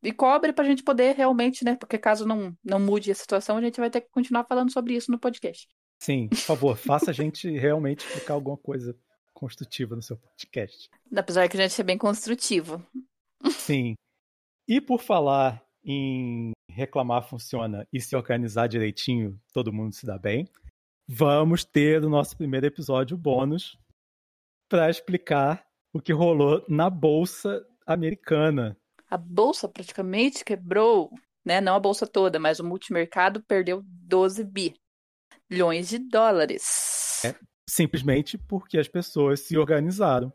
E 0.00 0.12
cobre 0.12 0.52
pra 0.52 0.64
gente 0.64 0.84
poder 0.84 1.16
realmente, 1.16 1.64
né? 1.64 1.74
Porque 1.74 1.98
caso 1.98 2.24
não, 2.24 2.56
não 2.64 2.78
mude 2.78 3.10
a 3.10 3.14
situação, 3.16 3.56
a 3.56 3.60
gente 3.60 3.80
vai 3.80 3.90
ter 3.90 4.00
que 4.00 4.10
continuar 4.10 4.44
falando 4.44 4.72
sobre 4.72 4.94
isso 4.94 5.10
no 5.10 5.18
podcast. 5.18 5.68
Sim, 5.98 6.28
por 6.28 6.38
favor, 6.38 6.76
faça 6.76 7.10
a 7.10 7.14
gente 7.14 7.50
realmente 7.50 8.06
explicar 8.06 8.34
alguma 8.34 8.56
coisa 8.56 8.96
construtiva 9.34 9.96
no 9.96 10.02
seu 10.02 10.16
podcast. 10.16 10.88
Apesar 11.14 11.48
que 11.48 11.56
a 11.56 11.68
gente 11.68 11.80
é 11.80 11.84
bem 11.84 11.98
construtivo. 11.98 12.80
Sim. 13.50 13.94
E 14.68 14.80
por 14.80 15.00
falar 15.00 15.60
em 15.84 16.52
reclamar 16.70 17.28
funciona 17.28 17.86
e 17.92 18.00
se 18.00 18.16
organizar 18.16 18.66
direitinho, 18.66 19.40
todo 19.52 19.72
mundo 19.72 19.94
se 19.94 20.06
dá 20.06 20.18
bem, 20.18 20.48
vamos 21.08 21.64
ter 21.64 22.04
o 22.04 22.08
nosso 22.08 22.36
primeiro 22.36 22.66
episódio 22.66 23.16
bônus 23.16 23.76
para 24.68 24.88
explicar 24.88 25.66
o 25.92 26.00
que 26.00 26.12
rolou 26.12 26.64
na 26.68 26.88
bolsa 26.88 27.66
americana. 27.86 28.76
A 29.10 29.16
bolsa 29.16 29.68
praticamente 29.68 30.44
quebrou, 30.44 31.10
né? 31.44 31.60
Não 31.60 31.74
a 31.74 31.80
bolsa 31.80 32.06
toda, 32.06 32.38
mas 32.38 32.60
o 32.60 32.64
multimercado 32.64 33.42
perdeu 33.42 33.82
12 33.84 34.44
bilhões 34.44 35.88
de 35.88 35.98
dólares. 35.98 37.24
É, 37.24 37.34
simplesmente 37.68 38.38
porque 38.38 38.78
as 38.78 38.86
pessoas 38.86 39.40
se 39.40 39.58
organizaram 39.58 40.32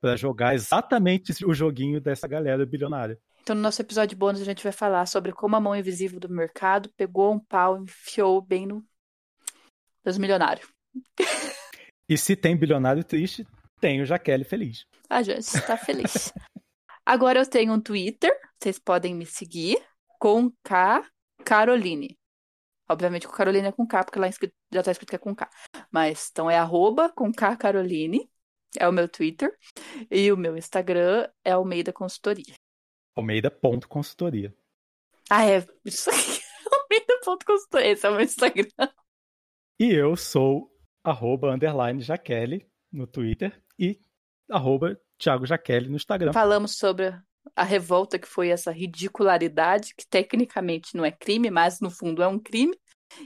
para 0.00 0.16
jogar 0.16 0.54
exatamente 0.54 1.44
o 1.44 1.54
joguinho 1.54 2.00
dessa 2.00 2.26
galera 2.26 2.66
bilionária. 2.66 3.20
Então, 3.42 3.56
no 3.56 3.62
nosso 3.62 3.80
episódio 3.80 4.16
bônus, 4.16 4.40
a 4.40 4.44
gente 4.44 4.62
vai 4.62 4.72
falar 4.72 5.06
sobre 5.06 5.32
como 5.32 5.56
a 5.56 5.60
mão 5.60 5.74
invisível 5.74 6.20
do 6.20 6.28
mercado 6.28 6.90
pegou 6.96 7.32
um 7.32 7.38
pau 7.38 7.78
e 7.78 7.82
enfiou 7.82 8.40
bem 8.40 8.66
no 8.66 8.84
dos 10.04 10.18
milionários. 10.18 10.68
E 12.08 12.16
se 12.16 12.34
tem 12.34 12.56
bilionário 12.56 13.04
triste, 13.04 13.46
tem 13.80 14.00
o 14.00 14.06
Jaqueline 14.06 14.44
feliz. 14.44 14.84
A 15.08 15.22
gente 15.22 15.40
está 15.40 15.76
feliz. 15.76 16.32
Agora 17.04 17.40
eu 17.40 17.46
tenho 17.46 17.72
um 17.72 17.80
Twitter, 17.80 18.30
vocês 18.58 18.78
podem 18.78 19.14
me 19.14 19.26
seguir, 19.26 19.78
com 20.18 20.50
K 20.62 21.02
Caroline. 21.44 22.18
Obviamente 22.88 23.26
com 23.26 23.32
Caroline 23.32 23.68
é 23.68 23.72
com 23.72 23.86
K, 23.86 24.04
porque 24.04 24.18
lá 24.18 24.28
já 24.28 24.80
está 24.80 24.90
escrito 24.90 25.10
que 25.10 25.16
é 25.16 25.18
com 25.18 25.34
K. 25.34 25.48
Mas 25.90 26.28
então 26.30 26.50
é 26.50 26.58
arroba 26.58 27.10
com 27.10 27.32
K 27.32 27.56
Caroline, 27.56 28.30
é 28.78 28.88
o 28.88 28.92
meu 28.92 29.08
Twitter. 29.08 29.56
E 30.10 30.30
o 30.30 30.36
meu 30.36 30.56
Instagram 30.56 31.28
é 31.44 31.52
Almeida 31.52 31.92
Consultoria. 31.92 32.54
Almeida.consultoria. 33.16 34.54
Ah, 35.28 35.44
é. 35.44 35.58
Aqui. 35.58 36.42
Almeida.consultoria. 36.72 37.92
Esse 37.92 38.06
é 38.06 38.10
o 38.10 38.12
meu 38.12 38.22
Instagram. 38.22 38.68
E 39.78 39.92
eu 39.92 40.16
sou 40.16 40.70
arroba 41.02 41.54
underline 41.54 42.00
Jaquele 42.00 42.66
no 42.92 43.06
Twitter 43.06 43.62
e 43.78 44.00
arroba 44.50 45.00
Thiago 45.18 45.46
Jaquele 45.46 45.88
no 45.88 45.96
Instagram. 45.96 46.32
Falamos 46.32 46.76
sobre 46.76 47.14
a 47.56 47.64
revolta 47.64 48.18
que 48.18 48.28
foi 48.28 48.48
essa 48.48 48.70
ridicularidade, 48.70 49.94
que 49.96 50.06
tecnicamente 50.06 50.96
não 50.96 51.04
é 51.04 51.10
crime, 51.10 51.50
mas 51.50 51.80
no 51.80 51.90
fundo 51.90 52.22
é 52.22 52.28
um 52.28 52.38
crime, 52.38 52.76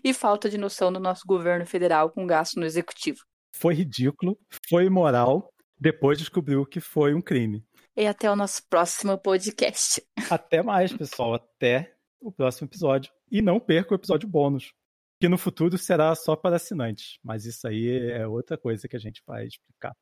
e 0.02 0.14
falta 0.14 0.48
de 0.48 0.58
noção 0.58 0.92
do 0.92 1.00
nosso 1.00 1.22
governo 1.26 1.66
federal 1.66 2.10
com 2.10 2.26
gasto 2.26 2.58
no 2.58 2.66
executivo. 2.66 3.20
Foi 3.54 3.74
ridículo, 3.74 4.38
foi 4.68 4.86
imoral, 4.86 5.52
depois 5.78 6.18
descobriu 6.18 6.64
que 6.64 6.80
foi 6.80 7.14
um 7.14 7.20
crime. 7.20 7.64
E 7.96 8.06
até 8.06 8.30
o 8.30 8.36
nosso 8.36 8.62
próximo 8.68 9.16
podcast. 9.16 10.04
Até 10.30 10.62
mais, 10.62 10.92
pessoal. 10.92 11.34
Até 11.34 11.94
o 12.20 12.32
próximo 12.32 12.66
episódio. 12.66 13.12
E 13.30 13.40
não 13.40 13.60
perca 13.60 13.92
o 13.92 13.96
episódio 13.96 14.28
bônus 14.28 14.72
que 15.20 15.28
no 15.28 15.38
futuro 15.38 15.78
será 15.78 16.14
só 16.14 16.34
para 16.34 16.56
assinantes. 16.56 17.18
Mas 17.22 17.44
isso 17.44 17.66
aí 17.66 18.10
é 18.10 18.26
outra 18.26 18.58
coisa 18.58 18.88
que 18.88 18.96
a 18.96 19.00
gente 19.00 19.22
vai 19.26 19.46
explicar. 19.46 19.94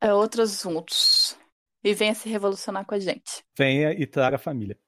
É 0.00 0.12
outros 0.12 0.52
assuntos. 0.52 1.38
E 1.82 1.94
venha 1.94 2.14
se 2.14 2.28
revolucionar 2.28 2.84
com 2.84 2.94
a 2.94 2.98
gente. 2.98 3.44
Venha 3.56 3.92
e 3.92 4.06
traga 4.06 4.36
a 4.36 4.38
família. 4.38 4.78